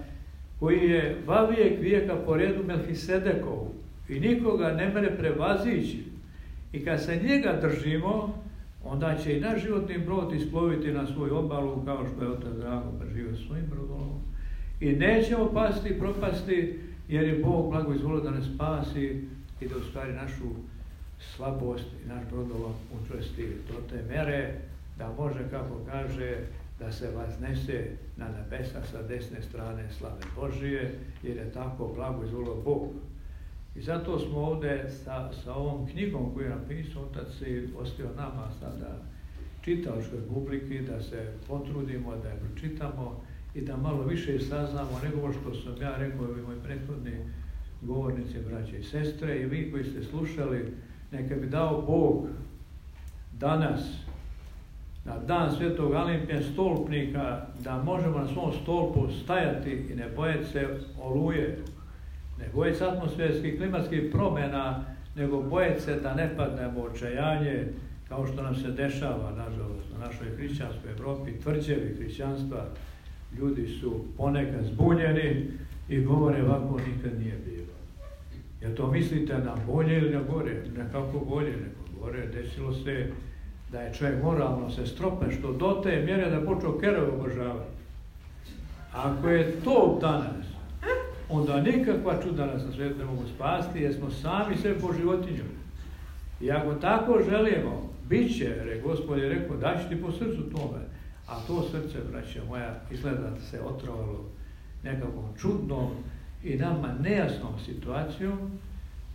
[0.60, 3.74] koji je vavijek vijeka po redu Melchisedekovu
[4.08, 6.17] i nikoga ne mere prevazići.
[6.72, 8.34] I kad se njega držimo,
[8.84, 12.92] onda će i naš životni brod isploviti na svoju obalu, kao što je Otac Drago
[13.00, 14.08] preživio svojim brodom.
[14.80, 19.24] I nećemo pasti, propasti, jer je Bog blago izvolio da nas spasi
[19.60, 20.44] i da u stvari našu
[21.18, 22.70] slabost i naš brodova
[23.02, 24.54] učvrsti do te mere
[24.98, 26.36] da može, kako kaže,
[26.78, 27.84] da se vas nese
[28.16, 32.92] na nebesa sa desne strane slave Božije, jer je tako blago izvolio Bog.
[33.74, 38.50] I zato smo ovde sa, sa ovom knjigom koju je napisao otac i ostio nama
[38.60, 38.98] sada
[39.60, 43.22] čitalačkoj publiki, da se potrudimo, da je pročitamo
[43.54, 47.12] i da malo više saznamo nego što sam ja rekao i moji prethodni
[47.82, 50.72] govornici, braće i sestre i vi koji ste slušali,
[51.12, 52.28] neka bi dao Bog
[53.32, 53.80] danas
[55.04, 60.78] na dan svetog Alimpija stolpnika da možemo na svom stolpu stajati i ne bojati se
[61.02, 61.58] oluje,
[62.38, 64.84] ne bojati se atmosferskih klimatskih promjena,
[65.16, 67.66] nego bojati se da ne padnemo očajanje
[68.08, 72.64] kao što nam se dešava, nažalost, na našoj hrišćanskoj Evropi, tvrđevi hrišćanstva,
[73.38, 75.46] ljudi su ponekad zbunjeni
[75.88, 77.78] i govore ovako nikad nije bilo.
[78.60, 80.62] Jel to mislite na bolje ili na gore?
[80.76, 82.26] Nekako bolje, nego gore.
[82.26, 83.06] Desilo se
[83.72, 87.70] da je čovjek moralno se strope, što do te mjere da počeo kerove obožavati.
[88.92, 90.46] Ako je to danas,
[91.28, 95.44] onda nikakva čuda nas na svijetu ne mogu spasti, jer smo sami sve po životinju.
[96.40, 100.80] I ako tako želimo, bit će, je gospod je rekao, daći ti po srcu tome,
[101.28, 104.24] a to srce, braća moja, izgleda da se otrovalo
[104.82, 105.90] nekakvom čudnom
[106.44, 108.38] i nama nejasnom situacijom,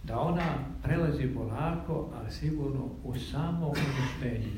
[0.03, 0.53] da ona
[0.84, 4.53] prelazi polako, ali sigurno u samo uništenje.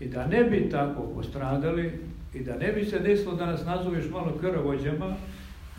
[0.00, 1.98] I da ne bi tako postradali
[2.34, 5.16] i da ne bi se desilo da nas nazoveš malo krvođama,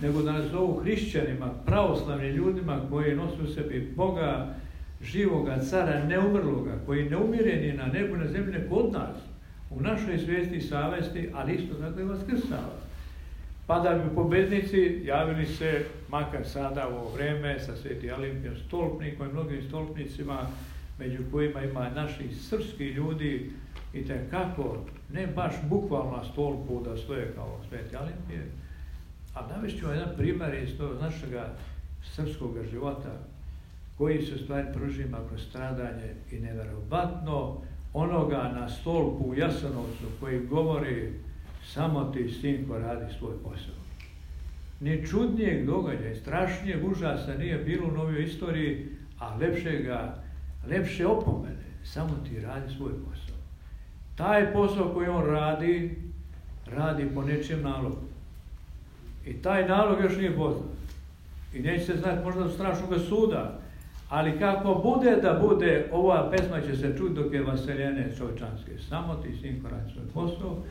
[0.01, 4.55] nego da nas zovu hrišćanima, pravoslavnim ljudima koji nosu u sebi Boga,
[5.01, 9.17] živoga cara, neumrloga, koji ne umire ni na nebu, na zemlji, kod nas,
[9.69, 12.87] u našoj svijesti i savesti, ali isto tako i vaskrsava.
[13.67, 19.29] Pa da bi pobednici javili se, makar sada u ovo vreme, sa Sveti Olimpijom stolpnikom
[19.29, 20.47] i mnogim stolpnicima,
[20.99, 23.51] među kojima ima naši srpski ljudi
[23.93, 24.77] i kako,
[25.13, 28.45] ne baš bukvalno na stolpu da stoje kao Sveti Olimpije,
[29.37, 31.29] A navešću jedan primjer iz tog našeg
[32.03, 33.11] srpskog života,
[33.97, 37.61] koji se stvari prožima kroz stradanje i neverovatno
[37.93, 41.13] onoga na stolpu u Jasanovcu koji govori
[41.65, 43.75] samo ti sinko radi svoj posao.
[44.79, 48.87] Ni čudnijeg događaja, strašnijeg užasa nije bilo u novoj istoriji,
[49.19, 50.23] a lepšega,
[50.69, 53.37] lepše opomene, samo ti radi svoj posao.
[54.15, 56.01] Taj posao koji on radi,
[56.65, 58.06] radi po nečijem nalogu.
[59.27, 60.69] I taj nalog još nije poznat.
[61.53, 63.59] I neće se znati možda do strašnog suda,
[64.09, 68.77] ali kako bude da bude, ova pesma će se čuti dok je vaseljene čovečanske.
[68.89, 70.63] Samo ti sinko radi svoj posao.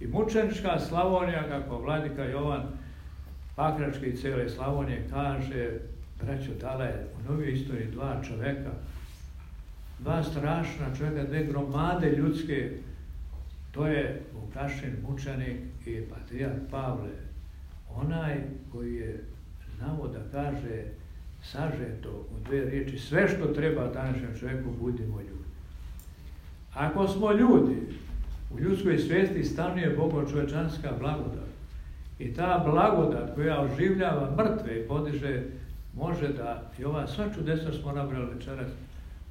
[0.00, 2.62] I mučenička Slavonija, kako vladika Jovan
[3.56, 5.70] Pakrački i cele Slavonije kaže,
[6.22, 8.70] braćo, dala je u novoj istoriji dva čoveka,
[9.98, 12.70] dva strašna čovjeka, dve gromade ljudske,
[13.72, 17.10] to je Vukašin mučenik i patrijar Pavle,
[17.96, 18.40] onaj
[18.72, 19.24] koji je
[19.76, 20.84] znamo da kaže
[21.42, 25.44] sažeto u dve riječi sve što treba današnjem čovjeku budimo ljudi.
[26.74, 27.76] Ako smo ljudi,
[28.54, 31.48] u ljudskoj svijesti stanuje Bogo čovečanska blagodat.
[32.18, 35.42] I ta blagodat koja oživljava mrtve i podiže,
[35.96, 38.70] može da i ova sva čudesa smo nabrali večeras,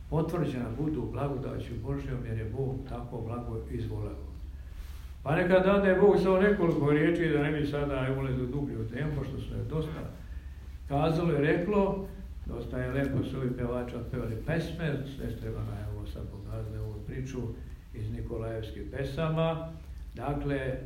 [0.09, 4.22] potvrđena budu blagodaću Božjom jer je Bog tako blago izvoleo.
[5.23, 9.11] Pa neka dade Bog samo nekoliko riječi da ne mi sada ulezu dublje u temu,
[9.15, 10.01] pošto su je dosta
[10.87, 12.07] kazalo i reklo,
[12.45, 16.99] dosta je lepo su ovi pevača otpevali pesme, sestra Ivana je ovo sad pokazala ovu
[17.07, 17.39] priču
[17.93, 19.69] iz Nikolajevskih pesama.
[20.15, 20.77] Dakle,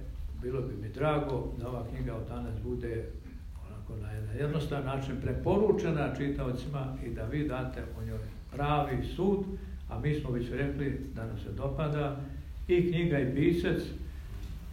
[0.42, 3.06] bilo bi mi drago da ova knjiga od danas bude
[3.68, 8.20] onako na jedan jednostavan način preporučena čitavcima i da vi date o njoj
[8.52, 9.46] pravi sud,
[9.90, 12.20] a mi smo već rekli da nam se dopada
[12.68, 13.82] i knjiga i pisac,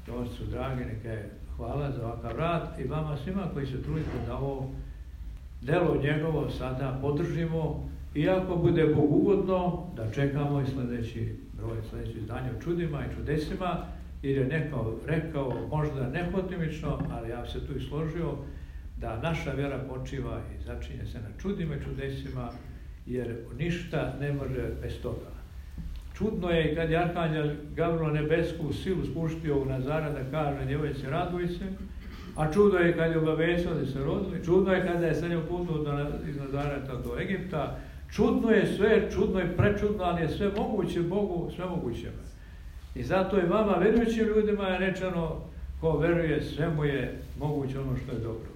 [0.06, 4.36] su dragi, neka je hvala za ovakav rad i vama svima koji se trudite da
[4.36, 4.70] ovo
[5.60, 12.18] delo njegovo sada podržimo i ako bude Bog ugodno, da čekamo i sledeći broj, sledeći
[12.18, 13.86] izdanje o čudima i čudesima,
[14.22, 18.34] jer je neko rekao, možda nehotimično, ali ja se tu i složio,
[18.96, 22.50] da naša vjera počiva i začinje se na čudima i čudesima,
[23.06, 25.43] jer ništa ne može bez toga.
[26.18, 31.48] Čudno je kad je Arkanđel Gavrilo nebesku silu spuštio u Nazara da kaže djevojci raduj
[31.48, 31.64] se,
[32.36, 35.42] a čudo je kad je obavestio da se rodili, čudno je kada je sa njom
[35.48, 37.78] putnuo iz Nazareta do Egipta,
[38.10, 42.08] čudno je sve, čudno je prečudno, ali je sve moguće Bogu, sve moguće.
[42.94, 45.40] I zato je vama, verujućim ljudima, je rečeno,
[45.80, 48.48] ko veruje, sve mu je moguće ono što je dobro.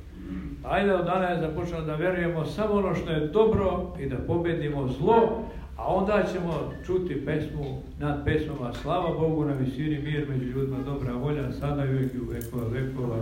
[0.64, 5.44] Ajde od danas započnemo da verujemo samo ono što je dobro i da pobedimo zlo,
[5.78, 11.12] a onda ćemo čuti pesmu nad pesmama Slava Bogu na visini mir među ljudima, dobra
[11.12, 13.16] volja, sada i uvijek i u vekova vekova.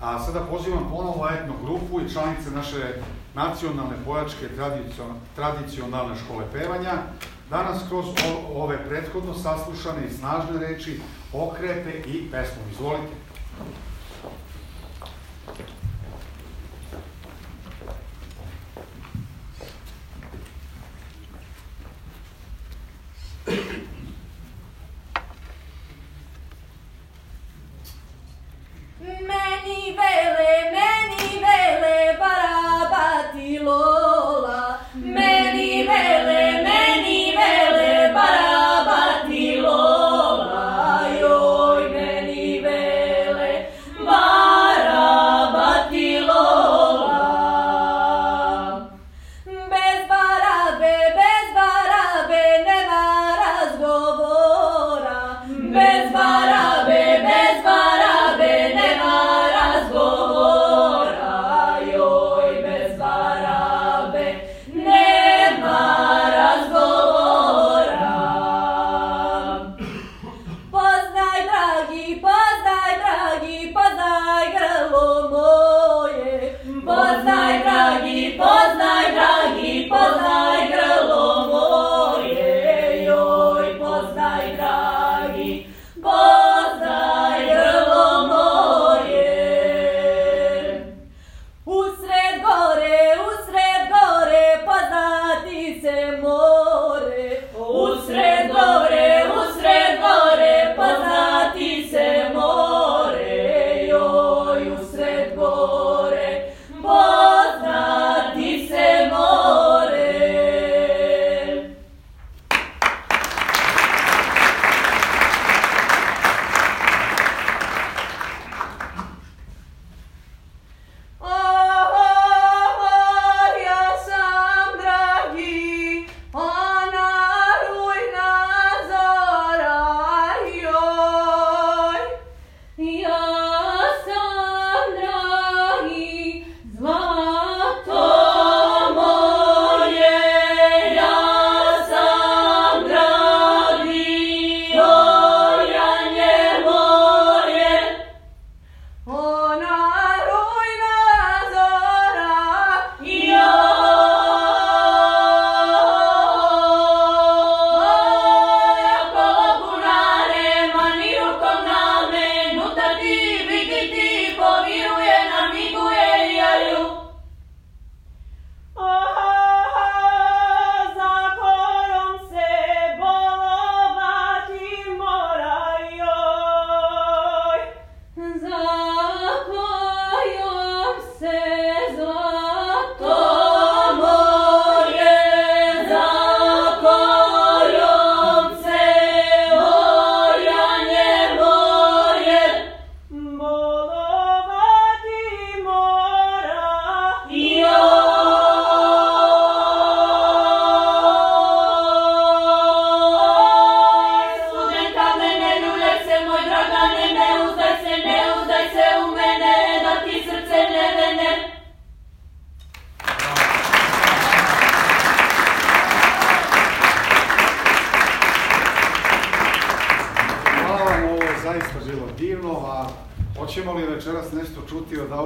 [0.00, 2.94] A sada pozivam ponovo etno grupu i članice naše
[3.34, 4.48] nacionalne pojačke
[5.36, 6.92] tradicionalne škole pevanja
[7.50, 8.06] danas kroz
[8.54, 11.00] ove prethodno saslušane i snažne reči
[11.32, 12.62] okrete i pesmu.
[12.72, 13.14] Izvolite.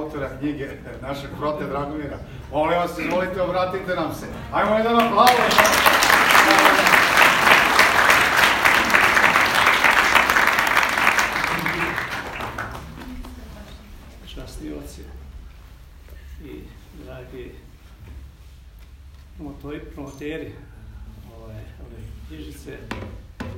[0.03, 0.67] Autora knjige
[1.07, 2.17] našeg prote Dragomira?
[2.51, 4.25] Molim vas, izvolite, obratite nam se.
[4.51, 5.29] Ajmo jedan aplauz.
[14.35, 15.01] Časti oci
[16.45, 16.61] i
[17.05, 17.51] dragi
[19.93, 20.51] promoteri
[21.37, 21.97] ove, ove
[22.27, 22.77] knjižice,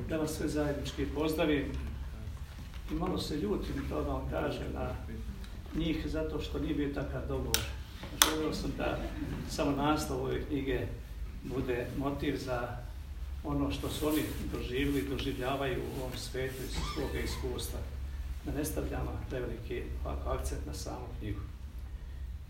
[0.10, 1.72] da vas sve zajednički pozdravim
[2.92, 4.90] i malo se ljutim to da vam kažem na
[5.76, 7.66] njih zato što nije bio takav dogovor.
[8.30, 8.98] Želio sam da
[9.50, 10.80] samo nastav ove knjige
[11.44, 12.78] bude motiv za
[13.44, 14.22] ono što su oni
[14.54, 17.80] doživili, doživljavaju u ovom svetu iz svoga iskustva.
[18.46, 19.84] Da ne stavljamo preveliki
[20.26, 21.40] akcent na samu knjigu.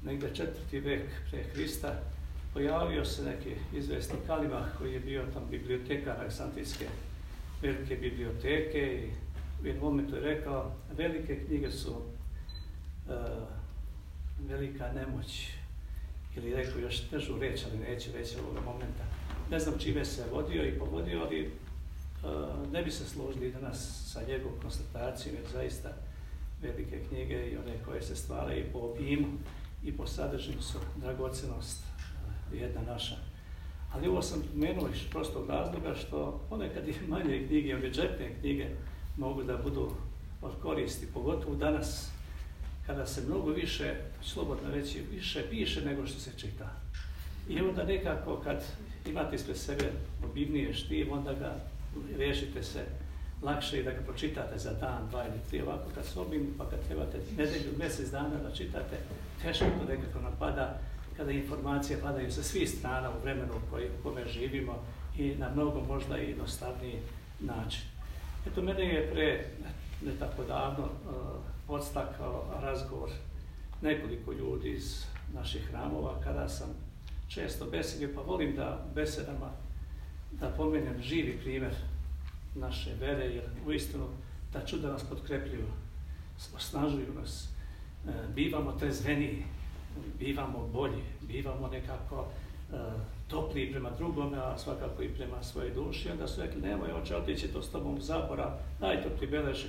[0.03, 1.93] Negde četvrti vek pre Hrista
[2.53, 6.85] pojavio se neki izvesni Kalibah koji je bio tam bibliotekar Aleksandrijske
[7.61, 9.09] velike biblioteke i
[9.63, 11.95] u jednom momentu je rekao velike knjige su
[14.39, 15.49] velika nemoć
[16.35, 19.03] ili rekao još težu reč, ali neće reći ovog momenta.
[19.51, 24.21] Ne znam čime se vodio i povodio, ali uh, ne bi se složili danas sa
[24.27, 25.89] njegovom konstatacijom, jer zaista
[26.61, 29.27] velike knjige i one koje se stvaraju po obimu
[29.83, 33.15] i po sadržinu su dragocenost uh, jedna naša.
[33.93, 38.69] Ali ovo sam pomenuo iz prostog razloga što ponekad i manje knjige, ove džepne knjige,
[39.17, 39.91] mogu da budu
[40.41, 42.14] od koristi, pogotovo danas
[42.85, 46.69] kada se mnogo više, slobodno reći, više piše nego što se čita.
[47.49, 48.63] I onda nekako kad
[49.07, 49.91] imate ispred sebe
[50.23, 51.55] obivnije štiv, onda ga
[52.17, 52.85] rešite se
[53.41, 56.69] lakše i da ga pročitate za dan, dva ili tri, ovako kad se obim, pa
[56.69, 58.97] kad trebate nedelju, mesec dana da čitate,
[59.41, 60.79] teško to nekako napada
[61.17, 63.53] kada informacije padaju sa svih strana u vremenu
[63.99, 64.83] u kome živimo
[65.17, 66.99] i na mnogo možda i jednostavniji
[67.39, 67.81] način.
[68.47, 69.45] Eto, mene je pre
[70.05, 70.89] ne tako davno
[71.67, 73.09] podstakao razgovor
[73.81, 76.69] nekoliko ljudi iz naših hramova kada sam
[77.27, 79.51] često besedio, pa volim da besedama
[80.31, 81.75] da pomenem živi primer
[82.55, 84.07] naše vere, jer u istinu
[84.53, 85.67] ta čuda nas potkrepljuju,
[86.55, 87.49] osnažuju nas,
[88.05, 89.43] uh, bivamo trezveniji,
[90.19, 92.77] bivamo bolji, bivamo nekako uh,
[93.27, 96.09] topli prema drugome, a svakako i prema svojoj duši.
[96.09, 99.67] Onda su rekli, nemoj oče, otići to s tobom zabora, daj to pribeleži.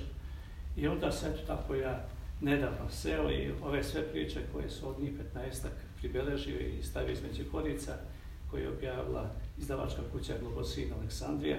[0.77, 2.05] I onda se eto tako ja
[2.41, 5.67] nedavno seo i ove sve priče koje su od njih 15
[5.97, 7.93] pribeležio i stavio između korica,
[8.51, 11.57] koje je objavila izdavačka kuća Globosin Aleksandrija.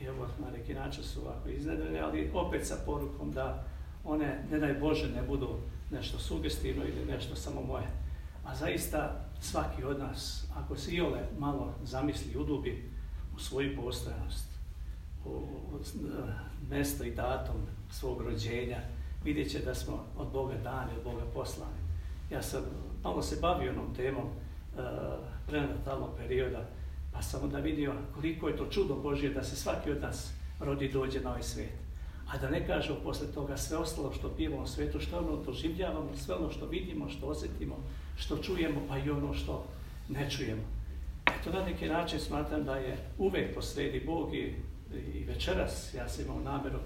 [0.00, 3.64] I evo, na neki način su ovako iznedrene, ali opet sa porukom da
[4.04, 5.48] one, ne daj Bože, ne budu
[5.90, 7.86] nešto sugestivno ili nešto samo moje.
[8.44, 12.90] A zaista svaki od nas, ako se iole malo zamisli, udubi
[13.36, 14.46] u svoju postojanost,
[15.24, 15.78] u, u,
[16.70, 17.56] mesto i datum
[17.92, 18.78] svog rođenja,
[19.24, 21.82] vidjet će da smo od Boga dani, od Boga poslani.
[22.30, 22.62] Ja sam
[23.04, 24.80] malo se bavio onom temom uh,
[25.46, 26.68] prenatalnog perioda,
[27.12, 30.88] pa sam onda vidio koliko je to čudo Božje da se svaki od nas rodi
[30.88, 31.72] dođe na ovaj svet.
[32.28, 36.16] A da ne kažemo posle toga sve ostalo što pijemo u svetu, što ono doživljavamo,
[36.16, 37.76] sve ono što vidimo, što osjetimo,
[38.16, 39.64] što čujemo, pa i ono što
[40.08, 40.62] ne čujemo.
[41.26, 44.54] Eto, na neki način smatram da je uvek posredi Bog i,
[45.14, 46.78] i večeras ja sam imao nameru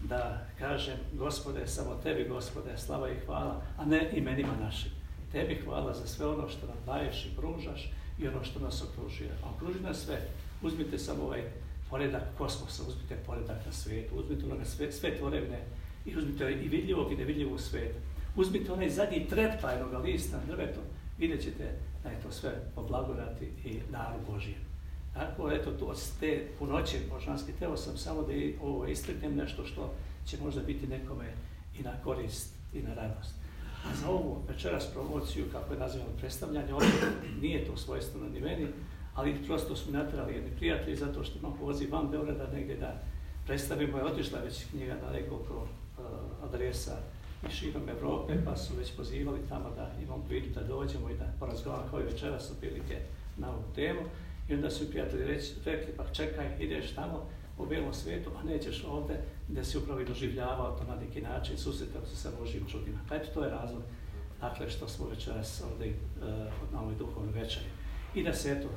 [0.00, 4.90] da kažem, gospode, samo tebi, gospode, slava i hvala, a ne imenima našim.
[5.32, 9.30] Tebi hvala za sve ono što nam daješ i pružaš i ono što nas okružuje.
[9.42, 10.20] A okruži nas sve.
[10.62, 11.42] Uzmite samo ovaj
[11.90, 15.58] poredak kosmosa, uzmite poredak na svijetu, uzmite ono sve, sve tvorevne
[16.06, 17.98] i uzmite i vidljivog i nevidljivog sveta.
[18.36, 20.80] Uzmite onaj zadnji treptaj lista na drvetu,
[21.18, 21.64] vidjet ćete
[22.02, 24.67] da je to sve po blagodati i daru Božijem.
[25.18, 29.64] Tako, eto, to, od te punoće božanske, teo sam samo da i, ovo istreknem nešto
[29.66, 29.90] što
[30.26, 31.24] će možda biti nekome
[31.78, 33.34] i na korist i na radost.
[33.84, 36.90] A za ovu večeras promociju, kako je nazivamo predstavljanje, ovdje
[37.42, 38.66] nije to svojstveno ni meni,
[39.14, 43.02] ali prosto smo natrali jedni prijatelji zato što imam poziv van Beograda negdje da
[43.46, 46.04] predstavimo, je otišla već knjiga na nekoliko uh,
[46.44, 46.96] adresa
[47.48, 51.24] i širom Evrope, pa su već pozivali tamo da imamo priliku da dođemo i da
[51.40, 52.96] porazgovaramo kao i večeras otprilike
[53.36, 54.00] na ovu temu.
[54.48, 57.26] I onda su prijatelji reći, rekli, pa čekaj, ideš tamo
[57.58, 61.58] u belom svijetu, a nećeš ovde gde si upravo i doživljavao to na neki način,
[61.58, 62.98] susretao se sa Božim čudima.
[63.08, 63.82] Pa eto, to je razlog,
[64.40, 67.66] dakle, što smo večeras ovde uh, na ovoj duhovnoj večeri.
[68.14, 68.68] I da se, eto,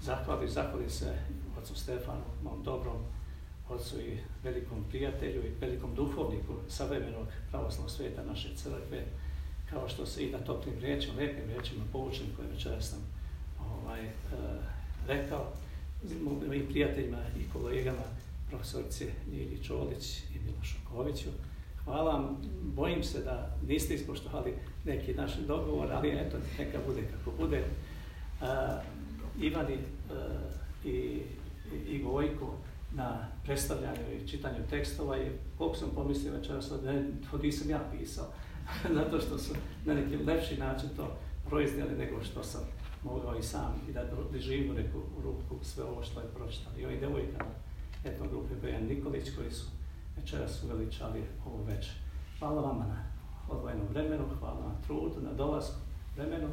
[0.00, 1.14] zahvali, zahvali se
[1.58, 2.98] ocu Stefanu, mom dobrom
[3.68, 9.04] ocu i velikom prijatelju i velikom duhovniku savremenog pravoslavnog sveta naše crkve,
[9.70, 12.98] kao što se i na toplim riječima, lepim riječima poučen koje večera sam
[13.60, 14.10] ovaj, e,
[15.08, 15.52] rekao,
[16.46, 18.04] mojim prijateljima i kolegama,
[18.50, 21.28] profesorice Njilji Čolić i Milošu Koviću,
[21.84, 22.36] hvala vam.
[22.62, 27.64] Bojim se da niste ispoštovali neki naš dogovor, ali eto, neka bude kako bude.
[28.40, 28.46] Uh,
[29.40, 30.16] Ivani uh,
[30.84, 31.22] i,
[31.88, 32.54] i Gojko
[32.94, 36.92] na predstavljanju i čitanju tekstova i koliko sam pomislio večeras da
[37.30, 38.26] to nisam ja pisao,
[38.98, 41.16] zato što su na neki lepši način to
[41.48, 42.60] proiznijeli nego što sam
[43.02, 44.04] mogao i sam i da
[44.38, 46.82] živim u neku ruku sve ovo što je pročitali.
[46.82, 47.50] I ovi devojkama
[48.04, 49.66] etno grupe Bojan Nikolić koji su
[50.16, 51.94] večeras uveličali ovu večer.
[52.38, 53.04] Hvala vama na
[53.48, 55.76] odvojenom vremenu, hvala na trudu, na dolasku
[56.16, 56.48] vremenu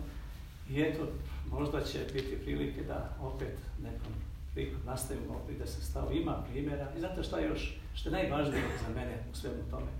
[0.69, 1.07] i eto,
[1.51, 4.13] možda će biti prilike da opet nekom
[4.53, 8.63] prilikom nastavimo i da se stavu ima primjera i zato je još, što je najvažnije
[8.87, 9.91] za mene u svemu tome,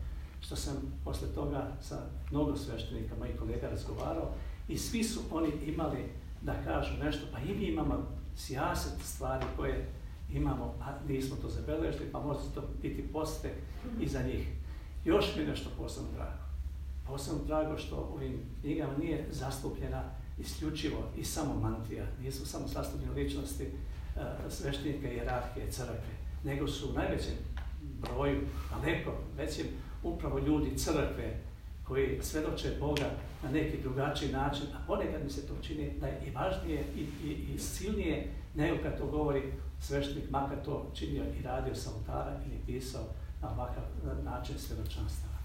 [0.42, 1.98] što sam posle toga sa
[2.32, 4.34] mnogo sveštenika, mojih kolega razgovarao
[4.68, 6.06] i svi su oni imali
[6.42, 9.90] da kažu nešto, pa i mi imamo sijaset stvari koje
[10.34, 13.52] imamo, a nismo to zabeležili, pa može to biti postek
[14.02, 14.48] i za njih.
[15.06, 16.44] Još mi nešto posebno drago.
[17.08, 20.04] Posebno drago što u ovim knjigama nije zastupljena
[20.40, 26.14] isključivo i samo mantija, nisu samo zastupljene ličnosti uh, sveštenika jerarhije crkve,
[26.44, 27.34] nego su u najvećem
[28.02, 29.66] broju, daleko većim,
[30.04, 31.49] upravo ljudi crkve
[31.90, 33.10] koji svedoče Boga
[33.44, 37.28] na neki drugačiji način, a ponekad mi se to čini da je i važnije i,
[37.28, 39.44] i, i silnije nego kad to govori
[39.80, 43.04] sveštenik, makar to činio i radio sa oltara ili pisao
[43.42, 43.84] na ovakav
[44.24, 45.40] način svedočanstava.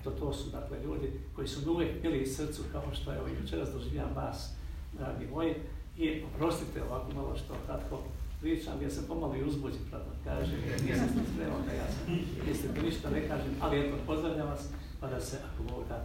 [0.00, 3.32] Eto, to su dakle ljudi koji su uvijek bili iz srcu, kao što je ovaj
[3.42, 4.52] večeras doživljam vas,
[4.98, 5.54] dragi moji,
[5.96, 7.98] i oprostite ovako malo što kratko
[8.40, 12.18] pričam, jer sam pomalo i uzbuđen, pravno kažem, jer nisam se spremao da ja sam,
[12.48, 14.68] mislite, ništa ne kažem, ali eto, pozdravljam vas,
[15.06, 16.04] pa da se, ako Bog da,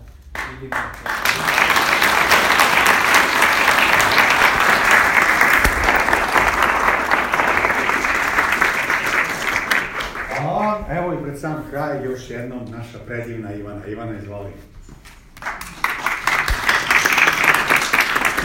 [0.51, 0.75] vidimo.
[10.37, 13.85] Hvala, evo i pred sam kraj još jednom naša predivna Ivana.
[13.85, 14.51] Ivana, izvoli.